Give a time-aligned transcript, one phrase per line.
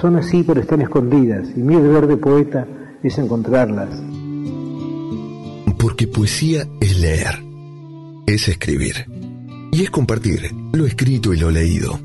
[0.00, 2.66] son así pero están escondidas y mi deber de poeta
[3.02, 3.88] es encontrarlas.
[5.78, 7.42] Porque poesía es leer,
[8.26, 9.06] es escribir
[9.72, 11.98] y es compartir lo escrito y lo leído.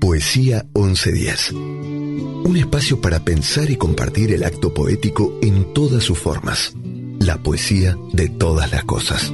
[0.00, 1.52] Poesía 1110.
[1.52, 6.74] Un espacio para pensar y compartir el acto poético en todas sus formas.
[7.20, 9.32] La poesía de todas las cosas.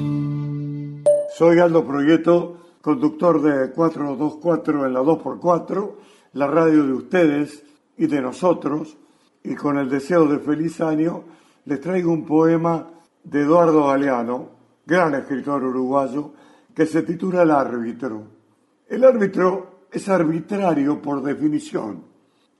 [1.37, 5.91] Soy Aldo Proyecto conductor de 424 en la 2x4,
[6.33, 7.65] la radio de ustedes
[7.97, 8.97] y de nosotros,
[9.43, 11.25] y con el deseo de feliz año,
[11.65, 12.87] les traigo un poema
[13.25, 14.49] de Eduardo Galeano,
[14.87, 16.33] gran escritor uruguayo,
[16.75, 18.23] que se titula El árbitro.
[18.89, 22.05] El árbitro es arbitrario por definición.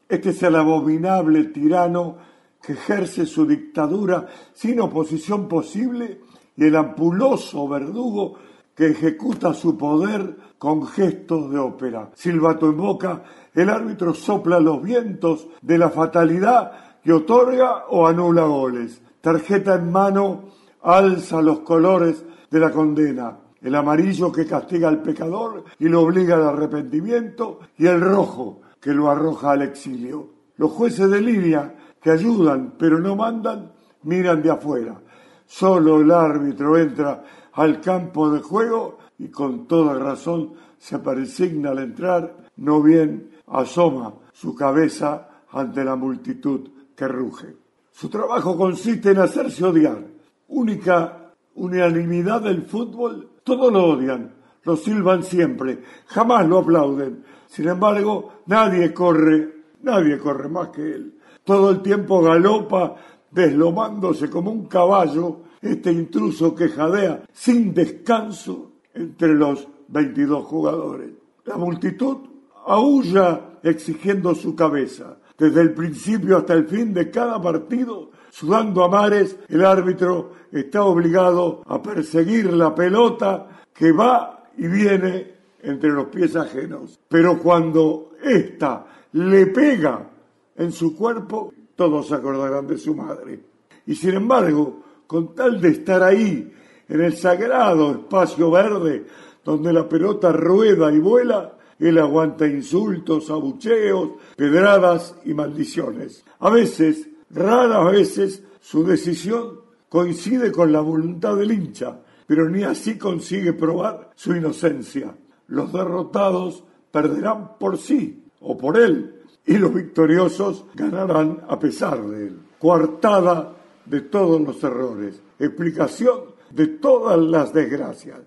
[0.09, 2.17] Este es el abominable tirano
[2.61, 6.21] que ejerce su dictadura sin oposición posible
[6.57, 8.37] y el ampuloso verdugo
[8.81, 12.09] que ejecuta su poder con gestos de ópera.
[12.15, 16.73] Silbato en boca, el árbitro sopla los vientos de la fatalidad
[17.05, 19.03] que otorga o anula goles.
[19.21, 20.45] Tarjeta en mano,
[20.81, 23.37] alza los colores de la condena.
[23.61, 28.95] El amarillo que castiga al pecador y lo obliga al arrepentimiento y el rojo que
[28.95, 30.27] lo arroja al exilio.
[30.57, 33.73] Los jueces de línea que ayudan pero no mandan
[34.05, 34.99] miran de afuera.
[35.45, 41.81] Solo el árbitro entra al campo de juego y con toda razón se persigna al
[41.81, 47.57] entrar, no bien asoma su cabeza ante la multitud que ruge.
[47.91, 50.03] Su trabajo consiste en hacerse odiar.
[50.49, 54.33] Única unanimidad del fútbol, todos lo odian,
[54.65, 57.25] lo silban siempre, jamás lo aplauden.
[57.47, 61.19] Sin embargo, nadie corre, nadie corre más que él.
[61.45, 62.95] Todo el tiempo galopa
[63.31, 71.11] deslomándose como un caballo este intruso que jadea sin descanso entre los 22 jugadores.
[71.45, 72.19] La multitud
[72.67, 75.19] aúlla exigiendo su cabeza.
[75.37, 80.85] Desde el principio hasta el fin de cada partido, sudando a mares, el árbitro está
[80.85, 86.99] obligado a perseguir la pelota que va y viene entre los pies ajenos.
[87.09, 90.11] Pero cuando ésta le pega
[90.57, 93.41] en su cuerpo, todos se acordarán de su madre.
[93.87, 96.55] Y sin embargo, con tal de estar ahí,
[96.89, 99.05] en el sagrado espacio verde,
[99.45, 106.25] donde la pelota rueda y vuela, él aguanta insultos, abucheos, pedradas y maldiciones.
[106.39, 112.97] A veces, raras veces, su decisión coincide con la voluntad del hincha, pero ni así
[112.97, 115.17] consigue probar su inocencia.
[115.49, 122.29] Los derrotados perderán por sí o por él, y los victoriosos ganarán a pesar de
[122.29, 122.39] él.
[122.61, 123.57] Coartada
[123.87, 128.21] de todos los errores, explicación de todas las desgracias.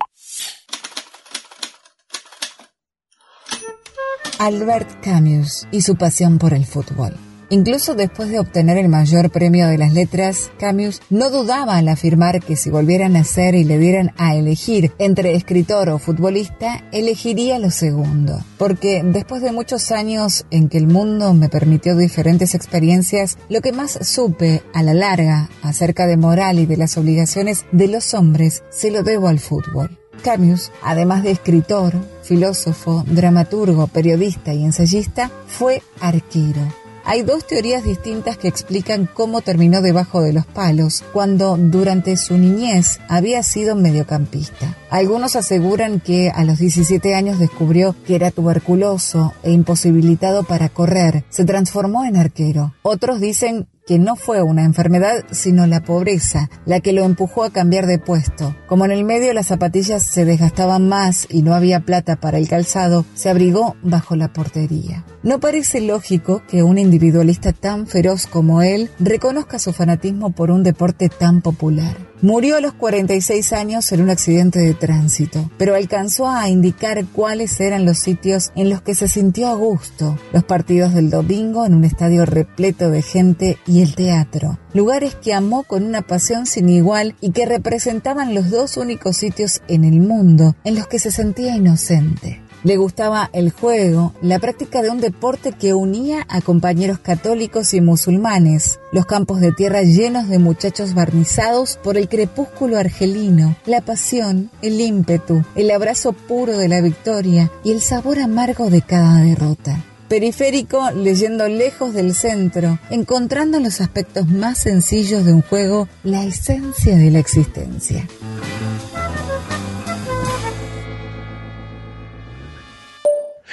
[4.39, 7.13] Albert Camus y su pasión por el fútbol.
[7.53, 12.41] Incluso después de obtener el mayor premio de las letras, Camus no dudaba al afirmar
[12.41, 17.59] que si volvieran a ser y le dieran a elegir entre escritor o futbolista, elegiría
[17.59, 18.39] lo segundo.
[18.57, 23.71] Porque después de muchos años en que el mundo me permitió diferentes experiencias, lo que
[23.71, 28.63] más supe a la larga acerca de moral y de las obligaciones de los hombres
[28.71, 29.95] se lo debo al fútbol.
[30.23, 38.37] Camus, además de escritor, filósofo, dramaturgo, periodista y ensayista, fue arquero hay dos teorías distintas
[38.37, 44.77] que explican cómo terminó debajo de los palos cuando durante su niñez había sido mediocampista.
[44.93, 51.23] Algunos aseguran que a los 17 años descubrió que era tuberculoso e imposibilitado para correr.
[51.29, 52.75] Se transformó en arquero.
[52.83, 57.49] Otros dicen que no fue una enfermedad, sino la pobreza, la que lo empujó a
[57.49, 58.55] cambiar de puesto.
[58.67, 62.47] Como en el medio las zapatillas se desgastaban más y no había plata para el
[62.47, 65.05] calzado, se abrigó bajo la portería.
[65.23, 70.61] No parece lógico que un individualista tan feroz como él reconozca su fanatismo por un
[70.61, 72.12] deporte tan popular.
[72.23, 77.59] Murió a los 46 años en un accidente de tránsito, pero alcanzó a indicar cuáles
[77.59, 81.73] eran los sitios en los que se sintió a gusto, los partidos del domingo en
[81.73, 86.69] un estadio repleto de gente y el teatro, lugares que amó con una pasión sin
[86.69, 91.11] igual y que representaban los dos únicos sitios en el mundo en los que se
[91.11, 92.42] sentía inocente.
[92.63, 97.81] Le gustaba el juego, la práctica de un deporte que unía a compañeros católicos y
[97.81, 104.49] musulmanes, los campos de tierra llenos de muchachos barnizados por el crepúsculo argelino, la pasión,
[104.61, 109.83] el ímpetu, el abrazo puro de la victoria y el sabor amargo de cada derrota
[110.13, 116.23] periférico leyendo lejos del centro, encontrando en los aspectos más sencillos de un juego la
[116.23, 118.07] esencia de la existencia.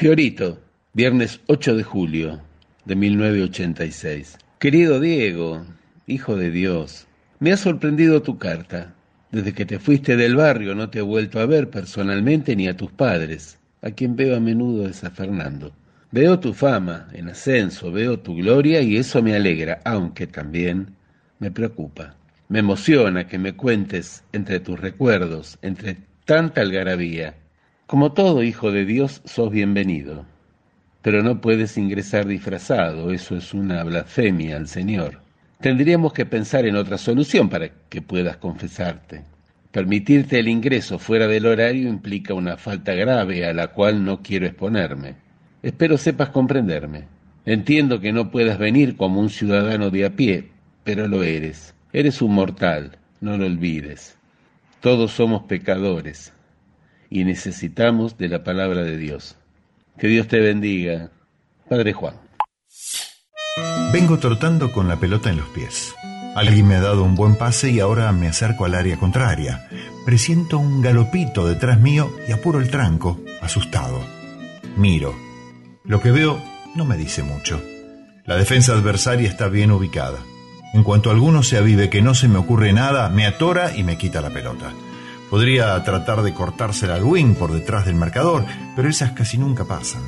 [0.00, 0.58] Fiorito,
[0.94, 2.40] viernes 8 de julio
[2.86, 4.38] de 1986.
[4.58, 5.66] Querido Diego,
[6.06, 7.06] hijo de Dios,
[7.38, 8.94] me ha sorprendido tu carta.
[9.30, 12.78] Desde que te fuiste del barrio no te he vuelto a ver personalmente ni a
[12.78, 13.58] tus padres.
[13.82, 15.70] A quien veo a menudo es a Fernando.
[16.12, 20.94] Veo tu fama en ascenso, veo tu gloria y eso me alegra, aunque también
[21.40, 22.14] me preocupa.
[22.48, 27.34] Me emociona que me cuentes entre tus recuerdos, entre tanta algarabía,
[27.90, 30.24] como todo hijo de Dios, sos bienvenido,
[31.02, 35.18] pero no puedes ingresar disfrazado, eso es una blasfemia al Señor.
[35.60, 39.24] Tendríamos que pensar en otra solución para que puedas confesarte.
[39.72, 44.46] Permitirte el ingreso fuera del horario implica una falta grave a la cual no quiero
[44.46, 45.16] exponerme.
[45.60, 47.08] Espero sepas comprenderme.
[47.44, 50.52] Entiendo que no puedas venir como un ciudadano de a pie,
[50.84, 51.74] pero lo eres.
[51.92, 54.16] Eres un mortal, no lo olvides.
[54.80, 56.32] Todos somos pecadores,
[57.10, 59.36] y necesitamos de la palabra de Dios.
[59.98, 61.10] Que Dios te bendiga.
[61.68, 62.14] Padre Juan.
[63.92, 65.92] Vengo trotando con la pelota en los pies.
[66.36, 69.68] Alguien me ha dado un buen pase y ahora me acerco al área contraria.
[70.06, 74.00] Presiento un galopito detrás mío y apuro el tranco, asustado.
[74.76, 75.14] Miro.
[75.84, 76.40] Lo que veo
[76.76, 77.60] no me dice mucho.
[78.24, 80.18] La defensa adversaria está bien ubicada.
[80.72, 83.98] En cuanto alguno se avive que no se me ocurre nada, me atora y me
[83.98, 84.72] quita la pelota.
[85.30, 88.44] Podría tratar de cortársela al wing por detrás del marcador,
[88.74, 90.02] pero esas casi nunca pasan.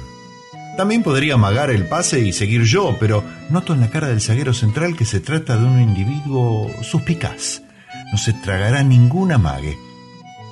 [0.76, 4.52] También podría amagar el pase y seguir yo, pero noto en la cara del zaguero
[4.52, 7.62] central que se trata de un individuo suspicaz.
[8.10, 9.78] No se tragará ningún amague.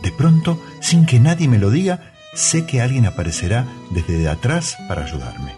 [0.02, 5.04] De pronto, sin que nadie me lo diga, sé que alguien aparecerá desde atrás para
[5.04, 5.54] ayudarme.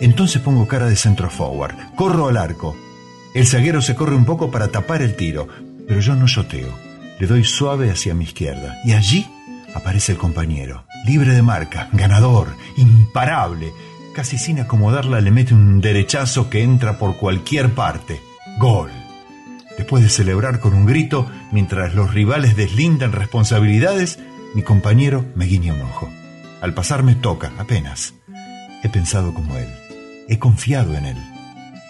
[0.00, 2.76] Entonces pongo cara de centro forward, corro al arco.
[3.34, 5.48] El zaguero se corre un poco para tapar el tiro,
[5.86, 6.85] pero yo no yoteo.
[7.18, 9.26] Le doy suave hacia mi izquierda y allí
[9.74, 13.72] aparece el compañero, libre de marca, ganador, imparable.
[14.14, 18.20] Casi sin acomodarla le mete un derechazo que entra por cualquier parte.
[18.58, 18.90] Gol.
[19.76, 24.18] Después de celebrar con un grito, mientras los rivales deslindan responsabilidades,
[24.54, 26.08] Mi compañero me guiña un ojo.
[26.62, 28.14] Al pasar me toca, apenas.
[28.82, 29.68] He pensado como él.
[30.28, 31.16] He confiado en él.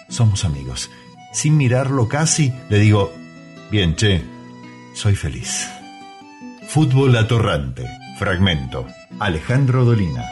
[0.09, 0.91] Somos amigos.
[1.31, 3.13] Sin mirarlo casi, le digo,
[3.71, 4.21] bien, che,
[4.97, 5.69] soy feliz.
[6.65, 7.85] Fútbol atorrante.
[8.17, 8.87] Fragmento.
[9.19, 10.25] Alejandro Dolina.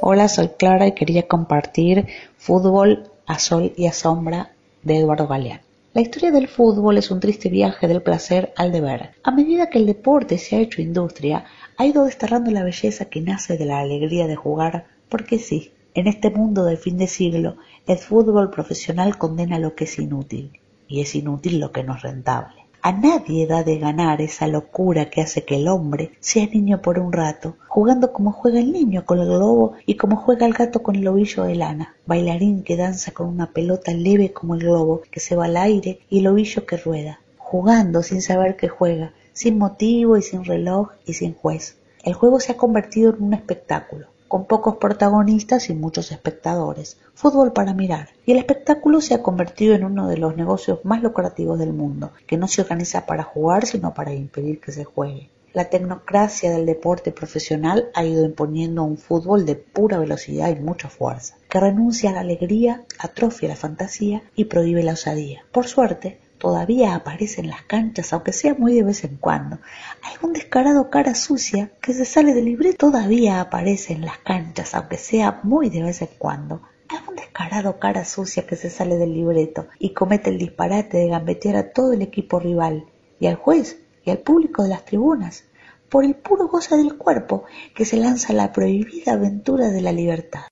[0.00, 4.50] Hola, soy Clara y quería compartir Fútbol a Sol y a Sombra
[4.82, 5.60] de Eduardo Galeán.
[5.94, 9.10] La historia del fútbol es un triste viaje del placer al deber.
[9.22, 11.44] A medida que el deporte se ha hecho industria,
[11.76, 16.08] ha ido desterrando la belleza que nace de la alegría de jugar, porque sí, en
[16.08, 20.58] este mundo del fin de siglo, el fútbol profesional condena lo que es inútil,
[20.90, 22.66] y es inútil lo que no es rentable.
[22.82, 26.98] A nadie da de ganar esa locura que hace que el hombre sea niño por
[26.98, 30.82] un rato, jugando como juega el niño con el globo y como juega el gato
[30.82, 35.02] con el ovillo de lana, bailarín que danza con una pelota leve como el globo
[35.10, 39.12] que se va al aire y el ovillo que rueda, jugando sin saber que juega,
[39.32, 41.76] sin motivo y sin reloj y sin juez.
[42.02, 46.98] El juego se ha convertido en un espectáculo con pocos protagonistas y muchos espectadores.
[47.14, 48.10] Fútbol para mirar.
[48.24, 52.12] Y el espectáculo se ha convertido en uno de los negocios más lucrativos del mundo,
[52.28, 55.30] que no se organiza para jugar, sino para impedir que se juegue.
[55.52, 60.88] La tecnocracia del deporte profesional ha ido imponiendo un fútbol de pura velocidad y mucha
[60.88, 65.42] fuerza, que renuncia a la alegría, atrofia la fantasía y prohíbe la osadía.
[65.50, 69.58] Por suerte, todavía aparece en las canchas, aunque sea muy de vez en cuando.
[70.02, 74.96] Algún descarado cara sucia que se sale del libreto todavía aparece en las canchas, aunque
[74.96, 76.62] sea muy de vez en cuando.
[76.88, 81.56] Algún descarado cara sucia que se sale del libreto y comete el disparate de gambetear
[81.56, 82.86] a todo el equipo rival,
[83.20, 85.44] y al juez, y al público de las tribunas,
[85.90, 87.44] por el puro goza del cuerpo
[87.74, 90.44] que se lanza a la prohibida aventura de la libertad.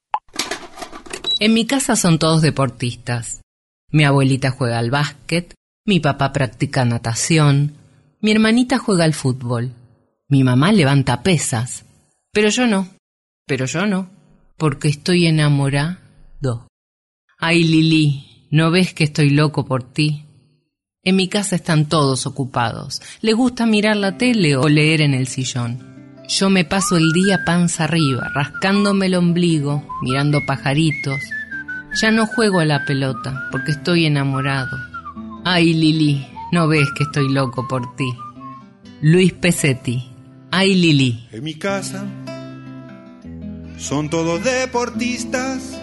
[1.41, 3.41] En mi casa son todos deportistas.
[3.91, 5.55] Mi abuelita juega al básquet,
[5.89, 7.73] mi papá practica natación.
[8.21, 9.73] Mi hermanita juega al fútbol.
[10.29, 11.87] Mi mamá levanta pesas.
[12.31, 12.89] Pero yo no.
[13.47, 14.11] Pero yo no.
[14.59, 16.69] Porque estoy enamorado.
[17.39, 20.27] Ay, Lili, ¿no ves que estoy loco por ti?
[21.03, 23.01] En mi casa están todos ocupados.
[23.23, 26.15] Le gusta mirar la tele o leer en el sillón.
[26.29, 31.21] Yo me paso el día panza arriba, rascándome el ombligo, mirando pajaritos.
[31.99, 34.88] Ya no juego a la pelota porque estoy enamorado.
[35.45, 38.09] Ay, Lili, no ves que estoy loco por ti.
[39.01, 40.11] Luis Pesetti.
[40.51, 41.29] Ay, Lili.
[41.33, 42.05] En mi casa
[43.79, 45.81] son todos deportistas.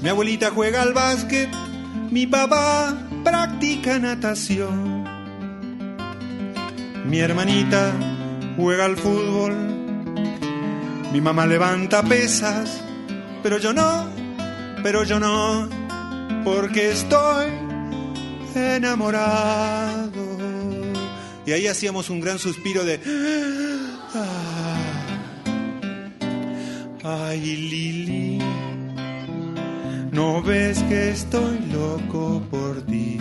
[0.00, 1.48] Mi abuelita juega al básquet,
[2.10, 5.04] mi papá practica natación.
[7.06, 7.92] Mi hermanita
[8.56, 9.54] juega al fútbol,
[11.12, 12.82] mi mamá levanta pesas,
[13.42, 14.06] pero yo no,
[14.82, 15.68] pero yo no,
[16.44, 17.71] porque estoy
[18.56, 20.22] enamorado.
[21.44, 23.00] Y ahí hacíamos un gran suspiro de...
[24.14, 24.76] Ah,
[27.02, 28.38] ay, Lili,
[30.12, 33.18] no ves que estoy loco por ti.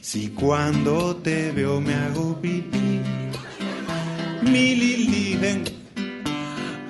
[0.00, 3.00] Si cuando te veo me hago pipí.
[4.42, 5.64] Mi Lili, ven.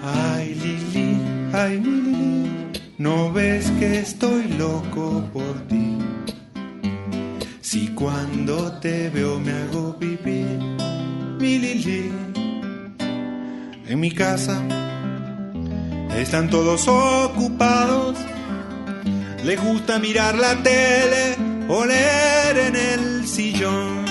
[0.03, 1.17] Ay, Lili,
[1.53, 2.50] ay, Lili,
[2.99, 5.97] no ves que estoy loco por ti.
[7.75, 10.47] Si cuando te veo me hago pipí,
[11.40, 12.12] mi Lili.
[13.88, 14.62] En mi casa
[16.16, 18.16] están todos ocupados.
[19.43, 21.35] Les gusta mirar la tele
[21.69, 24.04] o leer en el sillón.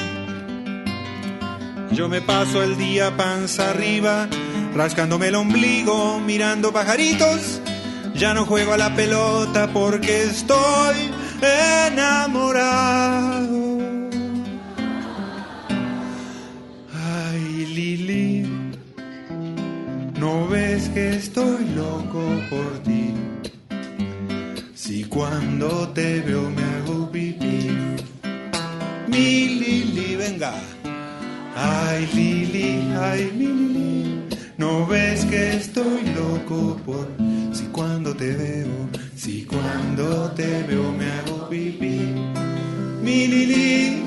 [1.94, 4.28] Yo me paso el día panza arriba,
[4.76, 7.62] rascándome el ombligo, mirando pajaritos.
[8.14, 11.13] Ya no juego a la pelota porque estoy
[11.46, 12.98] enamorado.
[16.94, 18.46] Ay, Lili,
[20.20, 23.14] no ves que estoy loco por ti.
[24.76, 27.70] Si cuando te veo me hago pipí.
[29.08, 30.54] Mi Lili, venga.
[31.56, 34.24] Ay, Lili, ay, Lili,
[34.58, 37.08] no ves que estoy loco por
[37.54, 42.14] si cuando te veo si cuando te veo me hago pipí,
[43.02, 44.04] mi Lili,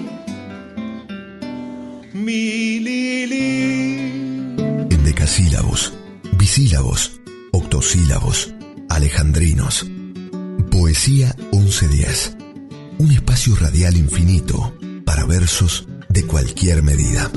[2.13, 4.57] mi Lili.
[4.91, 5.93] En decasílabos,
[6.39, 7.21] bisílabos,
[7.53, 8.55] octosílabos,
[8.89, 9.87] alejandrinos.
[10.71, 12.37] Poesía 1110.
[12.99, 17.31] Un espacio radial infinito para versos de cualquier medida.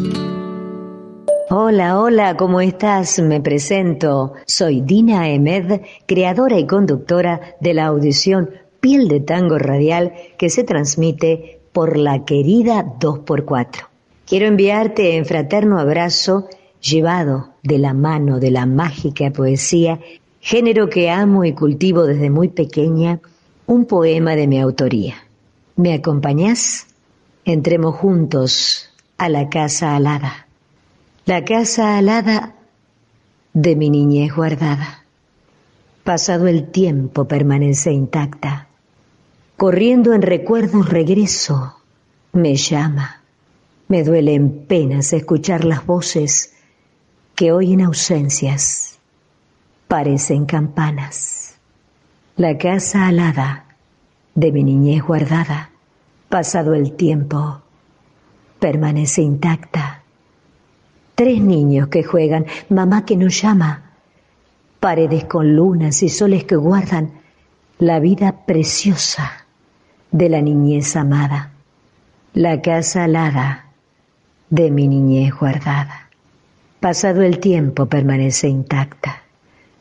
[1.52, 3.18] Hola, hola, ¿cómo estás?
[3.18, 4.34] Me presento.
[4.46, 10.64] Soy Dina Emed, creadora y conductora de la audición Piel de Tango Radial que se
[10.64, 13.88] transmite por la querida 2x4.
[14.28, 16.48] Quiero enviarte en fraterno abrazo,
[16.82, 20.00] llevado de la mano de la mágica poesía,
[20.42, 23.22] género que amo y cultivo desde muy pequeña,
[23.66, 25.16] un poema de mi autoría.
[25.78, 26.86] ¿Me acompañás?
[27.44, 30.46] Entremos juntos a la casa alada.
[31.30, 32.56] La casa alada
[33.54, 35.04] de mi niñez guardada.
[36.04, 38.68] Pasado el tiempo permanece intacta.
[39.56, 41.76] Corriendo en recuerdos regreso,
[42.32, 43.22] me llama.
[43.90, 46.56] Me duele en penas escuchar las voces
[47.36, 48.98] que hoy en ausencias
[49.88, 51.60] parecen campanas.
[52.38, 53.66] La casa alada
[54.34, 55.70] de mi niñez guardada,
[56.28, 57.62] pasado el tiempo,
[58.60, 59.99] permanece intacta.
[61.20, 63.92] Tres niños que juegan, mamá que nos llama,
[64.80, 67.12] paredes con lunas y soles que guardan
[67.78, 69.46] la vida preciosa
[70.12, 71.52] de la niñez amada,
[72.34, 73.66] la casa alada
[74.50, 76.10] de mi niñez guardada.
[76.80, 79.24] Pasado el tiempo permanece intacta.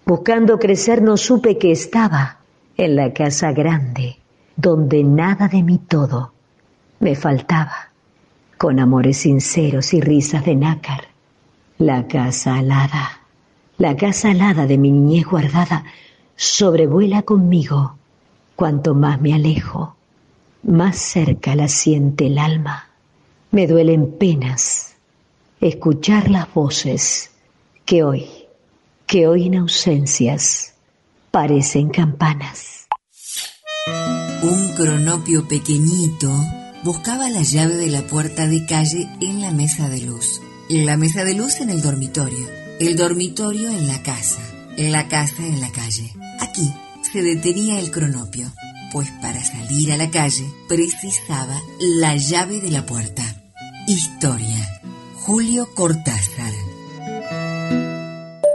[0.05, 2.39] Buscando crecer no supe que estaba
[2.77, 4.17] en la casa grande,
[4.57, 6.33] donde nada de mi todo
[6.99, 7.93] me faltaba,
[8.57, 11.18] con amores sinceros y risas de nácar.
[11.79, 13.21] La casa alada,
[13.77, 15.85] la casa alada de mi niñez guardada,
[16.35, 17.97] sobrevuela conmigo.
[18.57, 19.95] Cuanto más me alejo,
[20.65, 22.89] más cerca la siente el alma.
[23.53, 24.97] Me duelen penas
[25.61, 27.31] escuchar las voces
[27.85, 28.27] que hoy,
[29.07, 30.75] que hoy en ausencias
[31.31, 32.89] parecen campanas.
[34.43, 36.29] Un cronopio pequeñito
[36.83, 40.41] buscaba la llave de la puerta de calle en la mesa de luz.
[40.71, 42.47] La mesa de luz en el dormitorio,
[42.79, 44.43] el dormitorio en la casa,
[44.77, 46.13] la casa en la calle.
[46.41, 46.71] Aquí
[47.11, 48.53] se detenía el cronopio,
[48.93, 53.23] pues para salir a la calle precisaba la llave de la puerta.
[53.87, 54.83] Historia.
[55.21, 56.53] Julio Cortázar.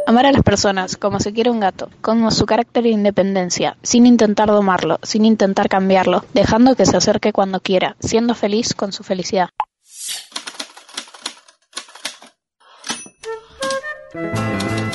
[0.06, 4.06] Amar a las personas como se quiere un gato, como su carácter e independencia, sin
[4.06, 9.04] intentar domarlo, sin intentar cambiarlo, dejando que se acerque cuando quiera, siendo feliz con su
[9.04, 9.50] felicidad.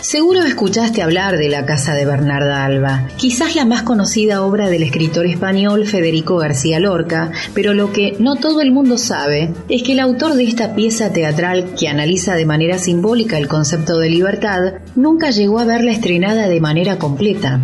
[0.01, 4.85] Seguro escuchaste hablar de la casa de Bernarda Alba, quizás la más conocida obra del
[4.85, 9.93] escritor español Federico García Lorca, pero lo que no todo el mundo sabe es que
[9.93, 14.75] el autor de esta pieza teatral que analiza de manera simbólica el concepto de libertad
[14.95, 17.61] nunca llegó a verla estrenada de manera completa.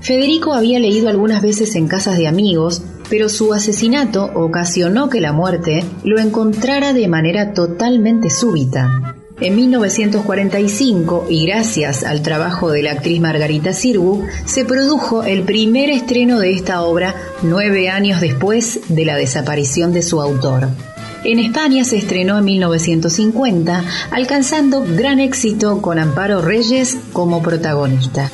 [0.00, 5.32] Federico había leído algunas veces en casas de amigos, pero su asesinato ocasionó que la
[5.32, 9.17] muerte lo encontrara de manera totalmente súbita.
[9.40, 15.90] En 1945, y gracias al trabajo de la actriz Margarita Sirgu, se produjo el primer
[15.90, 20.68] estreno de esta obra nueve años después de la desaparición de su autor.
[21.22, 28.32] En España se estrenó en 1950, alcanzando gran éxito con Amparo Reyes como protagonista.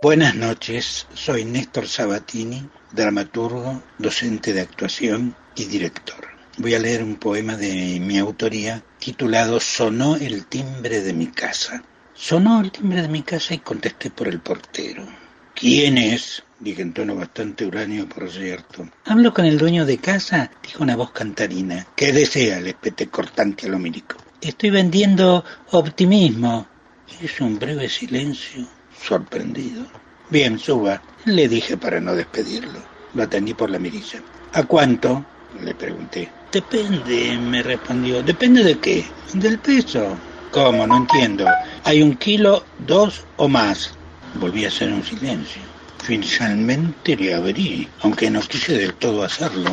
[0.00, 6.28] Buenas noches, soy Néstor Sabatini, dramaturgo, docente de actuación y director.
[6.58, 11.82] Voy a leer un poema de mi autoría titulado Sonó el timbre de mi casa.
[12.14, 15.06] Sonó el timbre de mi casa y contesté por el portero.
[15.54, 16.42] ¿Quién es?
[16.58, 18.88] dije en tono bastante uranio, por cierto.
[19.04, 21.86] Hablo con el dueño de casa, dijo una voz cantarina.
[21.96, 22.60] ¿Qué desea?
[22.60, 24.16] le espeté cortante a lo milico.
[24.40, 26.66] Estoy vendiendo optimismo.
[27.22, 28.66] Hizo un breve silencio,
[29.02, 29.86] sorprendido.
[30.30, 32.82] Bien, suba, le dije para no despedirlo.
[33.14, 34.22] Lo atendí por la mirilla.
[34.52, 35.24] ¿A cuánto?
[35.58, 36.30] Le pregunté.
[36.52, 38.22] Depende, me respondió.
[38.22, 39.04] ¿Depende de qué?
[39.34, 40.16] Del peso.
[40.50, 40.86] ¿Cómo?
[40.86, 41.46] No entiendo.
[41.84, 43.92] ¿Hay un kilo, dos o más?
[44.34, 45.62] Volví a hacer un silencio.
[46.02, 49.70] Finalmente le abrí, aunque no quise del todo hacerlo.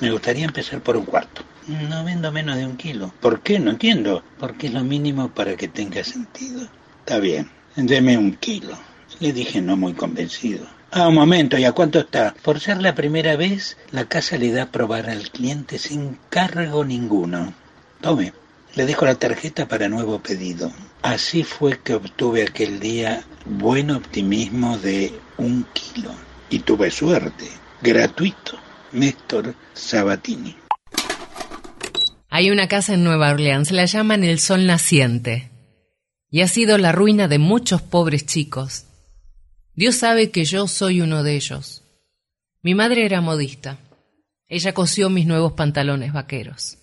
[0.00, 1.42] Me gustaría empezar por un cuarto.
[1.66, 3.12] No vendo menos de un kilo.
[3.20, 3.58] ¿Por qué?
[3.58, 4.22] No entiendo.
[4.38, 6.68] Porque es lo mínimo para que tenga sentido.
[7.00, 7.50] Está bien.
[7.74, 8.78] Deme un kilo.
[9.20, 10.66] Le dije no muy convencido.
[10.90, 12.34] Ah, un momento, ¿y a cuánto está?
[12.42, 16.84] Por ser la primera vez, la casa le da a probar al cliente sin cargo
[16.84, 17.52] ninguno.
[18.00, 18.32] Tome,
[18.74, 20.70] le dejo la tarjeta para nuevo pedido.
[21.02, 26.12] Así fue que obtuve aquel día buen optimismo de un kilo.
[26.50, 27.46] Y tuve suerte.
[27.82, 28.58] Gratuito.
[28.92, 30.56] Néstor Sabatini.
[32.28, 35.50] Hay una casa en Nueva Orleans, la llaman el Sol Naciente.
[36.30, 38.85] Y ha sido la ruina de muchos pobres chicos.
[39.76, 41.82] Dios sabe que yo soy uno de ellos.
[42.62, 43.76] Mi madre era modista.
[44.48, 46.78] Ella cosió mis nuevos pantalones vaqueros.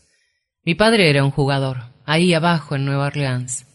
[0.64, 3.66] Mi padre era un jugador, ahí abajo en Nueva Orleans.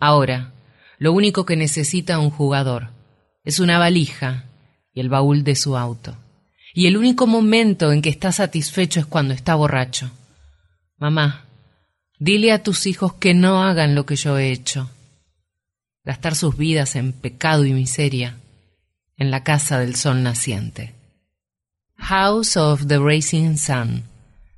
[0.00, 0.52] Ahora,
[0.98, 2.88] lo único que necesita un jugador
[3.44, 4.46] es una valija
[4.92, 6.16] y el baúl de su auto.
[6.74, 10.10] Y el único momento en que está satisfecho es cuando está borracho.
[10.98, 11.44] Mamá,
[12.18, 14.90] dile a tus hijos que no hagan lo que yo he hecho.
[16.02, 18.39] Gastar sus vidas en pecado y miseria
[19.20, 20.94] en la casa del sol naciente.
[21.96, 24.02] House of the Rising Sun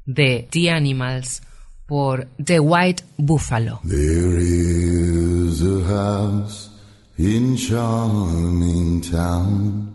[0.07, 1.43] de The Animals
[1.87, 3.81] por The White Buffalo.
[3.85, 6.71] There is a house
[7.19, 9.93] in charming town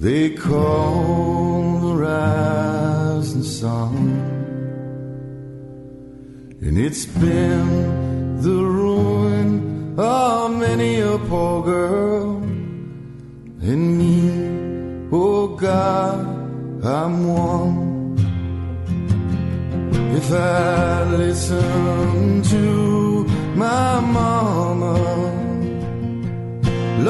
[0.00, 3.96] they call the rising sun
[6.62, 12.07] and it's been the ruin of many a poor girl
[15.68, 16.18] God
[16.96, 17.88] I'm one
[20.18, 22.64] if I listen to
[23.64, 24.94] my mama,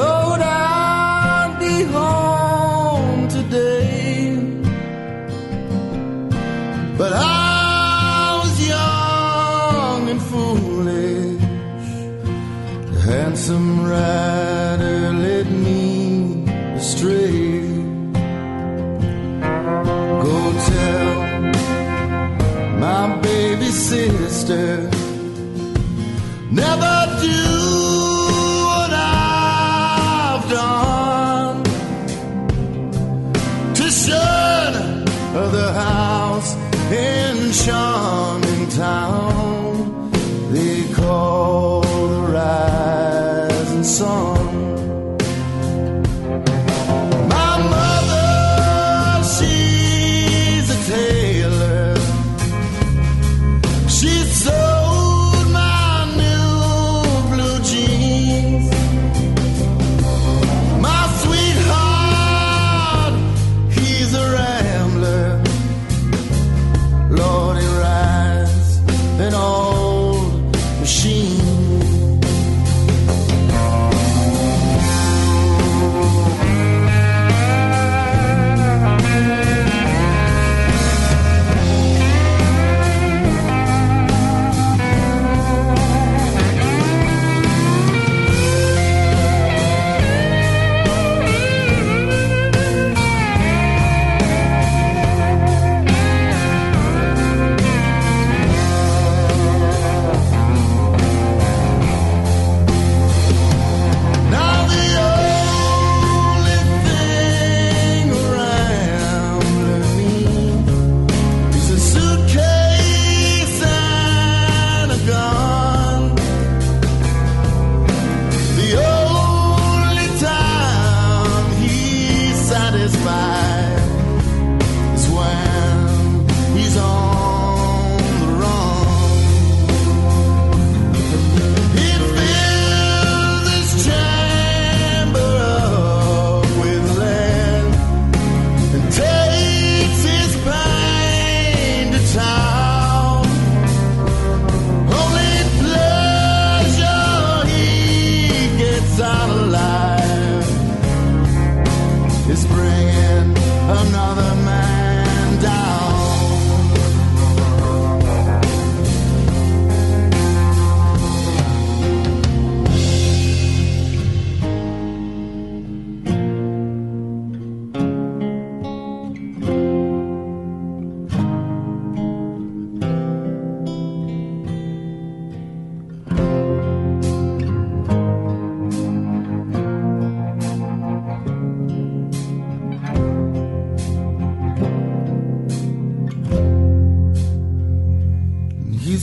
[0.01, 4.35] Lord, I'd be home today.
[6.99, 11.43] But I was young and foolish,
[13.05, 14.38] handsome rider
[26.51, 27.18] Never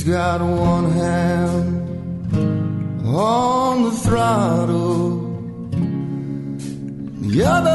[0.07, 1.83] got one hand
[3.05, 5.17] on the throttle,
[7.23, 7.71] the other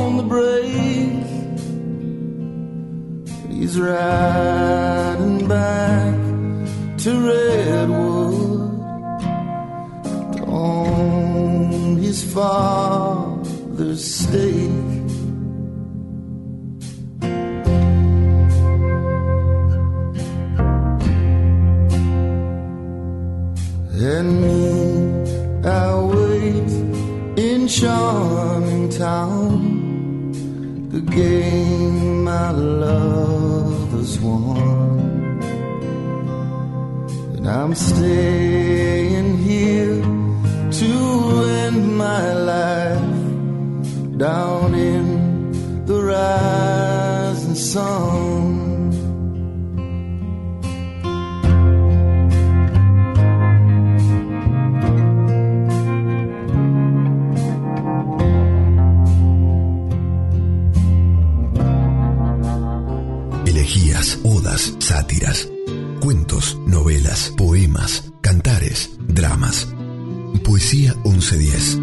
[0.00, 1.26] on the brake.
[3.50, 6.14] He's riding back
[7.00, 8.70] to Redwood
[10.48, 14.79] own his father's stake.
[31.10, 35.40] game my lover's won,
[37.36, 40.02] and I'm staying here
[40.80, 40.92] to
[41.64, 45.06] end my life down in
[45.86, 48.09] the rising sun.
[70.70, 71.80] Poesía 1110.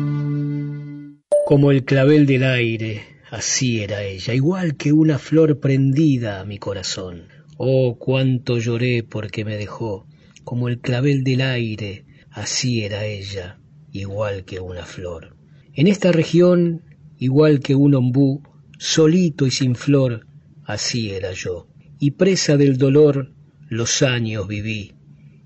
[1.45, 6.57] Como el clavel del aire, así era ella, igual que una flor prendida a mi
[6.57, 7.27] corazón.
[7.57, 10.07] Oh, cuánto lloré porque me dejó,
[10.45, 13.59] como el clavel del aire, así era ella,
[13.91, 15.35] igual que una flor.
[15.73, 16.83] En esta región,
[17.17, 18.41] igual que un ombú,
[18.79, 20.27] solito y sin flor,
[20.63, 21.67] así era yo.
[21.99, 23.33] Y presa del dolor,
[23.67, 24.93] los años viví,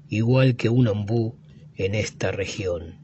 [0.09, 1.39] igual que un ombú
[1.75, 3.00] en esta región.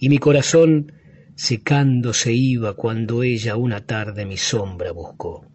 [0.00, 0.92] Y mi corazón
[1.36, 5.46] secando se iba cuando ella una tarde mi sombra buscó.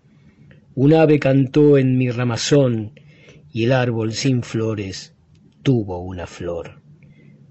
[0.75, 2.93] Un ave cantó en mi ramazón
[3.51, 5.15] y el árbol sin flores
[5.63, 6.83] tuvo una flor.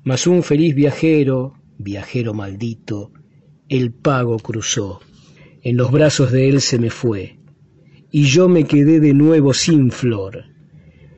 [0.04, 3.10] Mas un feliz viajero, viajero maldito,
[3.68, 5.00] el pago cruzó.
[5.62, 7.40] En los brazos de él se me fue
[8.12, 10.44] y yo me quedé de nuevo sin flor.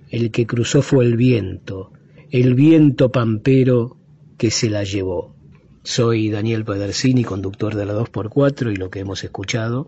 [0.08, 1.92] El que cruzó fue el viento,
[2.30, 3.98] el viento pampero
[4.38, 5.35] que se la llevó.
[5.86, 9.86] Soy Daniel Pedersini, conductor de la 2x4, y lo que hemos escuchado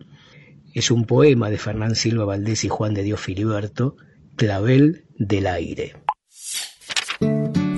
[0.73, 3.97] es un poema de Fernán Silva Valdés y Juan de Dios Filiberto,
[4.37, 5.97] Clavel del Aire.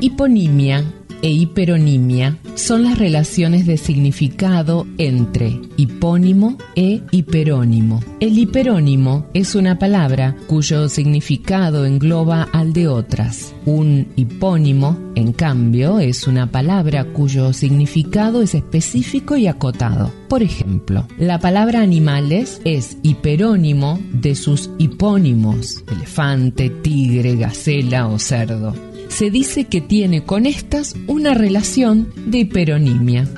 [0.02, 0.82] Hiponimia
[1.20, 8.00] e hiperonimia son las relaciones de significado entre hipónimo e hiperónimo.
[8.18, 13.54] El hiperónimo es una palabra cuyo significado engloba al de otras.
[13.66, 20.10] Un hipónimo, en cambio, es una palabra cuyo significado es específico y acotado.
[20.28, 28.89] Por ejemplo, la palabra animales es hiperónimo de sus hipónimos, elefante, tigre, gacela o cerdo
[29.10, 33.28] se dice que tiene con estas una relación de hiperonimia.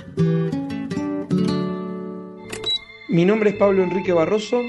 [3.08, 4.62] Mi nombre es Pablo Enrique Barroso.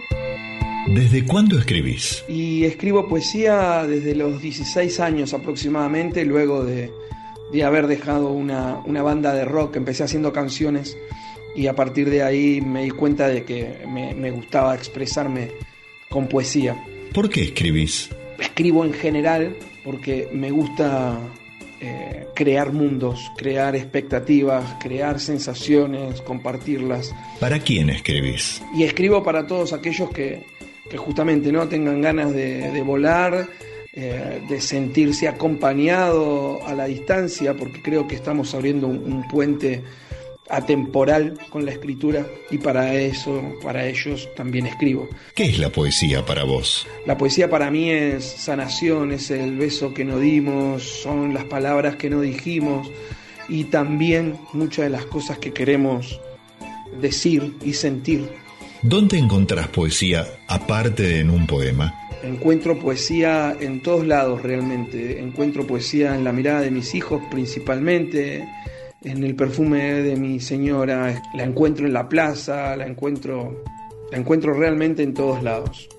[0.88, 2.24] ¿Desde cuándo escribís?
[2.28, 6.90] Y escribo poesía desde los 16 años aproximadamente, luego de,
[7.52, 9.76] de haber dejado una, una, banda de rock.
[9.76, 10.98] Empecé haciendo canciones
[11.56, 15.52] y a partir de ahí me di cuenta de que me, me gustaba expresarme
[16.10, 16.82] con poesía.
[17.14, 18.10] ¿Por qué escribís?
[18.40, 21.20] Escribo en general porque me gusta
[21.80, 27.14] eh, crear mundos, crear expectativas, crear sensaciones, compartirlas.
[27.40, 28.62] ¿Para quién escribís?
[28.76, 30.46] Y escribo para todos aquellos que,
[30.90, 33.50] que justamente no tengan ganas de, de volar,
[33.92, 39.84] eh, de sentirse acompañado a la distancia, porque creo que estamos abriendo un, un puente
[40.50, 45.08] atemporal con la escritura y para eso, para ellos también escribo.
[45.36, 46.88] ¿Qué es la poesía para vos?
[47.06, 51.96] La poesía para mí es sanación, es el beso que no dimos, son las palabras
[51.96, 52.90] que no dijimos
[53.48, 56.20] y también muchas de las cosas que queremos
[57.02, 58.30] decir y sentir.
[58.82, 61.94] ¿Dónde encontrás poesía aparte de en un poema?
[62.22, 65.20] Encuentro poesía en todos lados realmente.
[65.20, 68.48] Encuentro poesía en la mirada de mis hijos principalmente,
[69.04, 73.64] en el perfume de mi señora, la encuentro en la plaza, la encuentro,
[74.12, 75.90] la encuentro realmente en todos lados.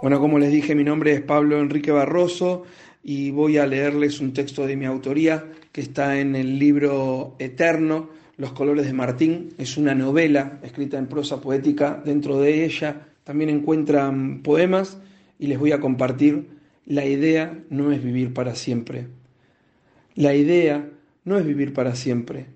[0.00, 2.62] Bueno, como les dije, mi nombre es Pablo Enrique Barroso
[3.02, 8.08] y voy a leerles un texto de mi autoría que está en el libro Eterno,
[8.36, 9.50] Los colores de Martín.
[9.58, 12.00] Es una novela escrita en prosa poética.
[12.04, 14.98] Dentro de ella también encuentran poemas
[15.38, 16.57] y les voy a compartir
[16.88, 19.08] la idea no es vivir para siempre.
[20.14, 20.88] La idea
[21.22, 22.46] no es vivir para siempre.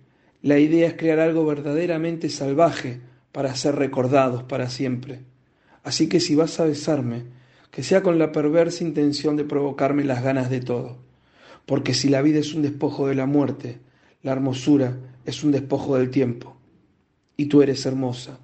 [0.41, 5.21] La idea es crear algo verdaderamente salvaje para ser recordados para siempre.
[5.83, 7.25] Así que si vas a besarme,
[7.71, 10.97] que sea con la perversa intención de provocarme las ganas de todo.
[11.67, 13.81] Porque si la vida es un despojo de la muerte,
[14.23, 16.57] la hermosura es un despojo del tiempo.
[17.37, 18.39] Y tú eres hermosa.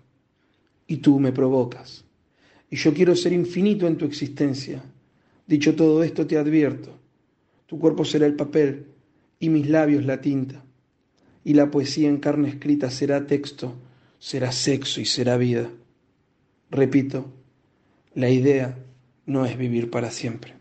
[0.87, 2.05] Y tú me provocas.
[2.69, 4.83] Y yo quiero ser infinito en tu existencia
[5.49, 6.91] Dicho todo esto, te advierto,
[7.65, 8.85] tu cuerpo será el papel
[9.41, 10.63] y mis labios la tinta,
[11.43, 13.75] y la poesía en carne escrita será texto,
[14.19, 15.71] será sexo y será vida.
[16.71, 17.33] Repito,
[18.15, 18.77] la idea
[19.25, 20.53] no es vivir para siempre.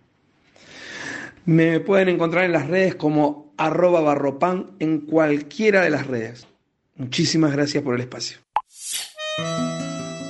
[1.44, 6.48] Me pueden encontrar en las redes como arroba barropan en cualquiera de las redes.
[6.96, 8.38] Muchísimas gracias por el espacio.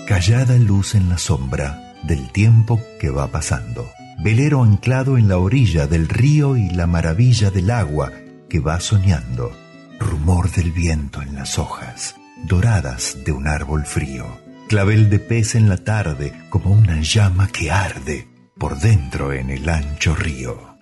[0.08, 5.88] Callada luz en la sombra del tiempo que va pasando velero anclado en la orilla
[5.88, 8.12] del río y la maravilla del agua
[8.50, 9.52] que va soñando,
[10.00, 14.26] rumor del viento en las hojas, doradas de un árbol frío,
[14.68, 18.28] clavel de pez en la tarde como una llama que arde
[18.58, 20.76] por dentro en el ancho río.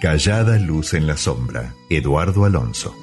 [0.00, 2.94] Callada luz en la sombra, Eduardo Alonso.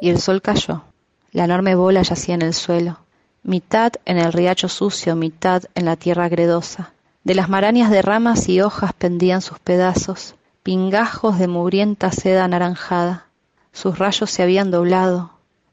[0.00, 0.84] Y el sol cayó.
[1.32, 3.00] La enorme bola yacía en el suelo,
[3.42, 6.92] mitad en el riacho sucio, mitad en la tierra gredosa.
[7.24, 13.28] De las marañas de ramas y hojas pendían sus pedazos, pingajos de mugrienta seda anaranjada.
[13.72, 15.30] Sus rayos se habían doblado,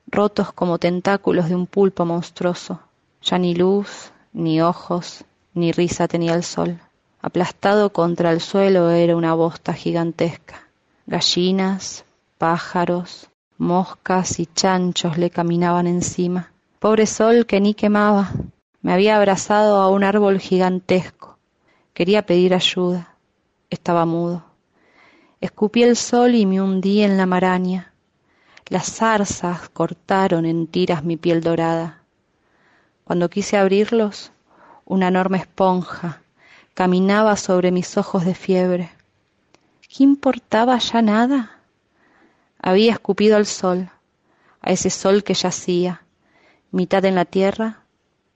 [0.08, 2.80] rotos como tentáculos de un pulpo monstruoso.
[3.22, 6.80] Ya ni luz, ni ojos, ni risa tenía el sol.
[7.22, 10.70] Aplastado contra el suelo era una bosta gigantesca.
[11.06, 12.06] Gallinas,
[12.38, 16.54] pájaros, moscas y chanchos le caminaban encima.
[16.80, 18.32] Pobre sol que ni quemaba.
[18.82, 21.31] Me había abrazado a un árbol gigantesco.
[21.94, 23.16] Quería pedir ayuda.
[23.70, 24.46] Estaba mudo.
[25.42, 27.94] Escupí el sol y me hundí en la maraña.
[28.68, 32.04] Las zarzas cortaron en tiras mi piel dorada.
[33.04, 34.32] Cuando quise abrirlos,
[34.86, 36.22] una enorme esponja
[36.74, 38.92] caminaba sobre mis ojos de fiebre.
[39.82, 41.60] ¿Qué importaba ya nada?
[42.62, 43.90] Había escupido al sol,
[44.62, 46.04] a ese sol que yacía,
[46.72, 47.84] mitad en la tierra,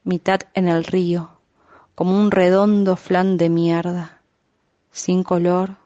[0.03, 1.34] mitad en el río,
[1.95, 4.21] como un redondo flan de mierda,
[4.91, 5.77] sin color,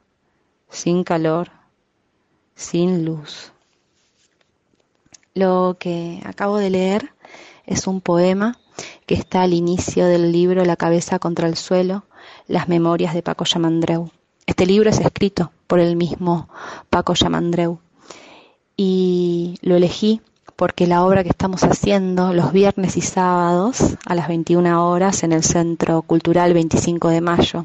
[0.68, 1.50] sin calor,
[2.54, 3.52] sin luz.
[5.34, 7.12] Lo que acabo de leer
[7.64, 8.58] es un poema
[9.06, 12.04] que está al inicio del libro La cabeza contra el suelo,
[12.48, 14.10] las memorias de Paco Yamandreu.
[14.46, 16.48] Este libro es escrito por el mismo
[16.90, 17.78] Paco Yamandreu
[18.76, 20.20] y lo elegí
[20.60, 25.32] porque la obra que estamos haciendo los viernes y sábados a las 21 horas en
[25.32, 27.64] el Centro Cultural 25 de Mayo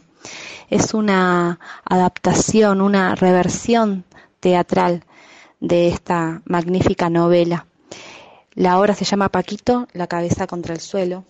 [0.70, 4.06] es una adaptación, una reversión
[4.40, 5.04] teatral
[5.60, 7.66] de esta magnífica novela.
[8.54, 11.26] La obra se llama Paquito, la cabeza contra el suelo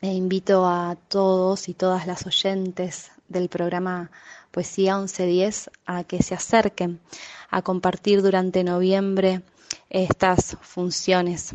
[0.00, 4.10] e invito a todos y todas las oyentes del programa
[4.50, 6.98] Poesía 1110 a que se acerquen
[7.50, 9.42] a compartir durante noviembre
[9.90, 11.54] estas funciones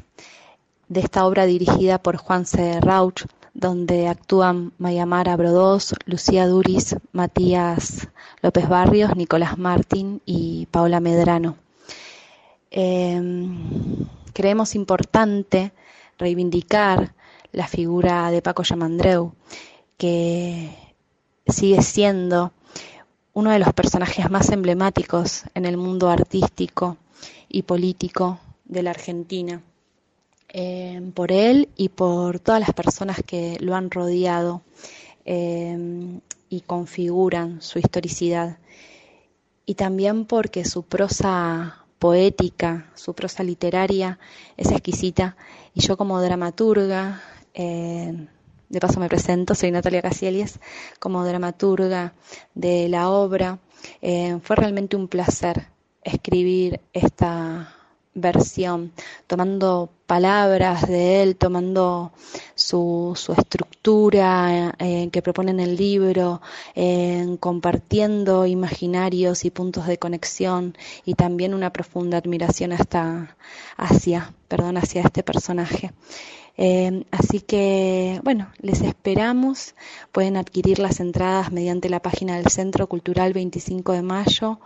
[0.88, 2.80] de esta obra dirigida por Juan C.
[2.82, 8.08] Rauch, donde actúan Mayamara Brodós, Lucía Duris, Matías
[8.42, 11.56] López Barrios, Nicolás Martín y Paola Medrano.
[12.72, 15.72] Em, creemos importante
[16.18, 17.14] reivindicar
[17.52, 19.34] la figura de Paco Yamandreu,
[19.98, 20.76] que
[21.48, 22.52] sigue siendo
[23.34, 26.98] uno de los personajes más emblemáticos en el mundo artístico
[27.54, 29.62] y político de la Argentina.
[30.50, 34.62] Eh, por él y por todas las personas que lo han rodeado
[35.24, 38.58] eh, y configuran su historicidad.
[39.66, 44.20] Y también porque su prosa poética, su prosa literaria
[44.58, 45.38] es exquisita
[45.74, 47.22] y yo como dramaturga
[47.54, 48.28] eh,
[48.70, 50.60] de paso me presento, soy Natalia Casielies,
[51.00, 52.14] como dramaturga
[52.56, 53.60] de la obra.
[54.02, 55.73] Fue realmente un placer
[56.04, 57.76] escribir esta
[58.16, 58.92] versión,
[59.26, 62.12] tomando palabras de él, tomando
[62.54, 66.42] su, estructura eh, que propone en el libro,
[67.40, 73.36] compartiendo imaginarios y puntos de conexión y también una profunda admiración hasta
[73.78, 75.92] hacia, perdón, hacia este personaje.
[76.56, 79.76] Eh, así que, bueno, les esperamos.
[80.12, 84.60] Pueden adquirir las entradas mediante la página del Centro Cultural 25 de Mayo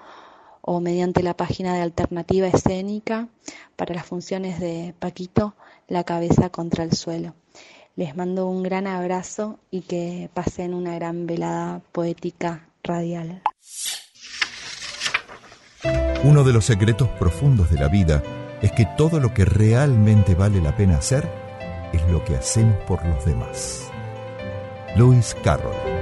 [0.69, 3.29] o mediante la página de Alternativa Escénica
[3.77, 5.55] para las funciones de Paquito,
[5.87, 7.35] La cabeza contra el suelo.
[7.95, 13.41] Les mando un gran abrazo y que pasen una gran velada poética radial.
[16.25, 18.21] Uno de los secretos profundos de la vida
[18.61, 21.31] es que todo lo que realmente vale la pena hacer
[21.93, 23.89] es lo que hacemos por los demás.
[24.97, 25.96] Lewis Carroll.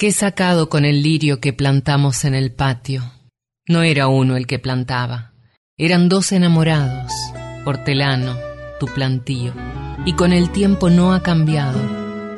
[0.00, 3.02] ¿Qué sacado con el lirio que plantamos en el patio?
[3.66, 5.32] No era uno el que plantaba,
[5.76, 7.10] eran dos enamorados,
[7.64, 8.36] hortelano,
[8.78, 9.52] tu plantío,
[10.04, 11.80] y con el tiempo no ha cambiado.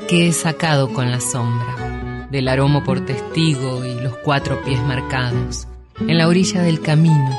[0.08, 2.28] ¿Qué he sacado con la sombra?
[2.30, 5.68] Del aromo por testigo y los cuatro pies marcados,
[6.00, 7.38] en la orilla del camino.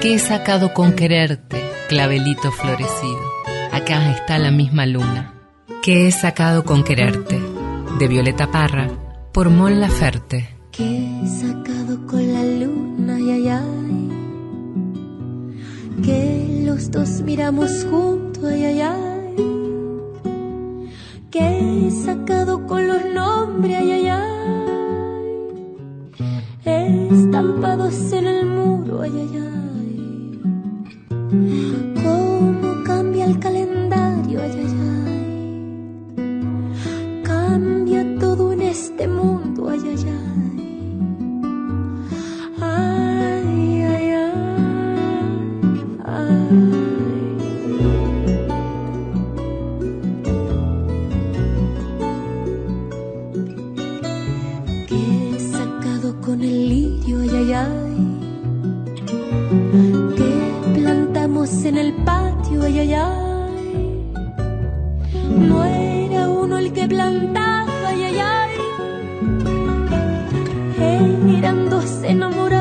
[0.00, 1.62] ¿Qué he sacado con quererte?
[1.90, 3.20] clavelito florecido.
[3.72, 5.34] Acá está la misma luna.
[5.82, 7.38] que he sacado con quererte?
[7.98, 8.88] De Violeta Parra,
[9.32, 10.48] por Mon Laferte.
[10.70, 14.08] Que he sacado con la luna, ay, ay, ay.
[16.02, 19.34] Que los dos miramos juntos, ay, ay, ay.
[21.30, 24.30] Que he sacado con los nombres, ay, ay, ay.
[27.12, 29.50] Estampados en el muro, ay, ay, ay
[31.94, 32.19] que
[38.80, 40.49] este mundo, ay, ay, ay.
[71.80, 72.59] Dos enamorados,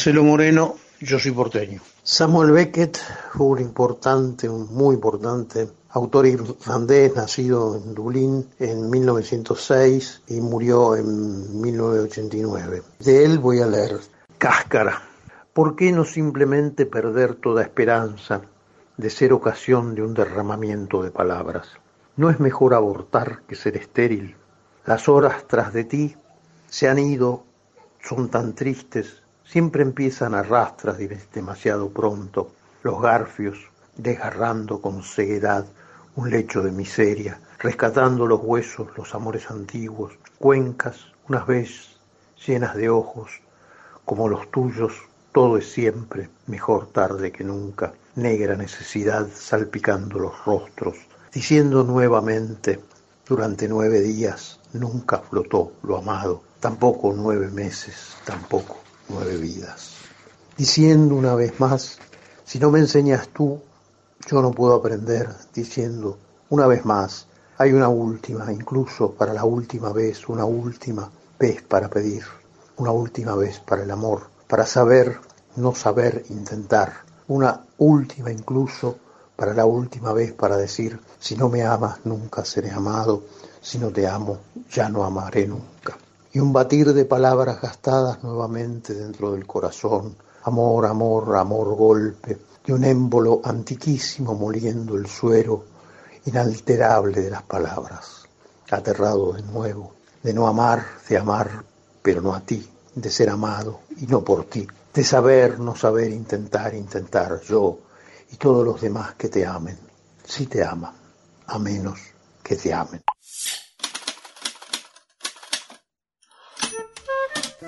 [0.00, 1.82] Marcelo Moreno, yo soy porteño.
[2.02, 2.96] Samuel Beckett
[3.34, 10.96] fue un importante, un muy importante autor irlandés, nacido en Dublín en 1906 y murió
[10.96, 12.82] en 1989.
[12.98, 14.00] De él voy a leer
[14.38, 15.02] Cáscara.
[15.52, 18.40] ¿Por qué no simplemente perder toda esperanza
[18.96, 21.68] de ser ocasión de un derramamiento de palabras?
[22.16, 24.34] ¿No es mejor abortar que ser estéril?
[24.86, 26.16] Las horas tras de ti
[26.70, 27.44] se han ido,
[28.00, 29.20] son tan tristes,
[29.50, 30.96] siempre empiezan a rastras
[31.34, 32.52] demasiado pronto,
[32.84, 33.58] los garfios
[33.96, 35.66] desgarrando con ceguedad
[36.14, 40.98] un lecho de miseria, rescatando los huesos, los amores antiguos, cuencas,
[41.28, 41.98] unas veces
[42.46, 43.40] llenas de ojos,
[44.04, 44.92] como los tuyos,
[45.32, 50.96] todo es siempre mejor tarde que nunca, negra necesidad salpicando los rostros,
[51.32, 52.78] diciendo nuevamente,
[53.26, 58.76] durante nueve días nunca flotó lo amado, tampoco nueve meses, tampoco
[60.56, 61.98] Diciendo una vez más,
[62.44, 63.60] si no me enseñas tú,
[64.28, 66.18] yo no puedo aprender, diciendo
[66.50, 67.26] una vez más,
[67.58, 72.24] hay una última, incluso para la última vez, una última vez para pedir,
[72.76, 75.18] una última vez para el amor, para saber,
[75.56, 76.92] no saber, intentar,
[77.28, 78.98] una última incluso
[79.36, 83.22] para la última vez para decir, si no me amas nunca seré amado,
[83.60, 84.38] si no te amo
[84.70, 85.69] ya no amaré nunca.
[86.32, 90.16] Y un batir de palabras gastadas nuevamente dentro del corazón.
[90.44, 95.64] Amor, amor, amor, golpe, y un émbolo antiquísimo moliendo el suero
[96.26, 98.28] inalterable de las palabras.
[98.70, 101.64] Aterrado de nuevo, de no amar, de amar,
[102.02, 106.10] pero no a ti, de ser amado y no por ti, de saber, no saber,
[106.12, 107.78] intentar, intentar, yo
[108.30, 109.78] y todos los demás que te amen,
[110.24, 110.94] si te aman,
[111.46, 111.98] a menos
[112.42, 113.02] que te amen.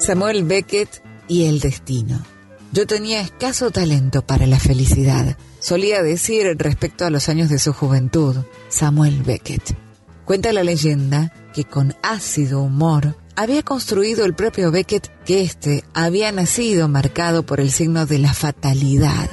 [0.03, 2.21] Samuel Beckett y el destino.
[2.73, 7.73] Yo tenía escaso talento para la felicidad, solía decir respecto a los años de su
[7.73, 8.39] juventud,
[8.69, 9.77] Samuel Beckett.
[10.25, 16.33] Cuenta la leyenda que con ácido humor había construido el propio Beckett que éste había
[16.33, 19.31] nacido marcado por el signo de la fatalidad.